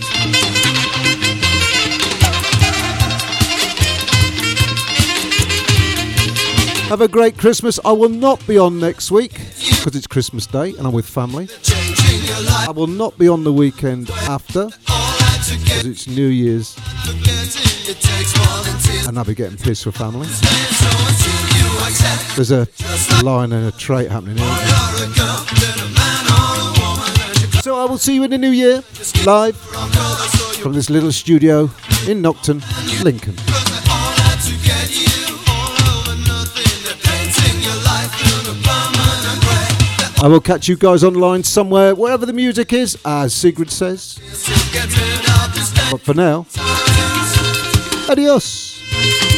Have 6.89 7.01
a 7.01 7.09
great 7.09 7.37
Christmas. 7.39 7.81
I 7.85 7.93
will 7.93 8.09
not 8.09 8.47
be 8.47 8.59
on 8.59 8.79
next 8.79 9.11
week 9.11 9.33
because 9.33 9.97
it's 9.97 10.07
Christmas 10.07 10.47
Day 10.47 10.75
and 10.77 10.87
I'm 10.87 10.93
with 10.93 11.07
family. 11.07 11.49
I 12.67 12.73
will 12.75 12.87
not 12.87 13.19
be 13.19 13.27
on 13.27 13.43
the 13.43 13.53
weekend 13.53 14.11
after 14.11 14.67
because 14.67 15.87
it's 15.87 16.07
New 16.07 16.29
Year's 16.29 16.77
and 19.09 19.19
I'll 19.19 19.25
be 19.25 19.35
getting 19.35 19.59
pissed 19.59 19.85
for 19.85 19.93
family. 19.93 20.29
There's 22.37 22.51
a 22.51 22.69
line 23.25 23.53
and 23.53 23.67
a 23.67 23.73
trait 23.77 24.11
happening 24.11 24.37
here. 24.37 24.57
So 27.63 27.77
I 27.79 27.87
will 27.89 27.99
see 27.99 28.15
you 28.15 28.25
in 28.25 28.31
the 28.31 28.39
new 28.39 28.51
year, 28.51 28.83
live 29.25 29.57
from 29.57 30.75
this 30.75 30.91
little 30.91 31.13
studio 31.13 31.63
in 32.07 32.23
Nocton, 32.23 32.63
Lincoln. 33.03 33.35
I 40.25 40.27
will 40.27 40.41
catch 40.41 40.69
you 40.69 40.77
guys 40.77 41.05
online 41.05 41.43
somewhere, 41.43 41.95
wherever 41.95 42.25
the 42.25 42.33
music 42.33 42.73
is, 42.73 42.97
as 43.05 43.35
Sigrid 43.35 43.71
says. 43.71 44.19
But 45.91 46.01
for 46.01 46.15
now, 46.15 46.47
adios. 48.09 49.34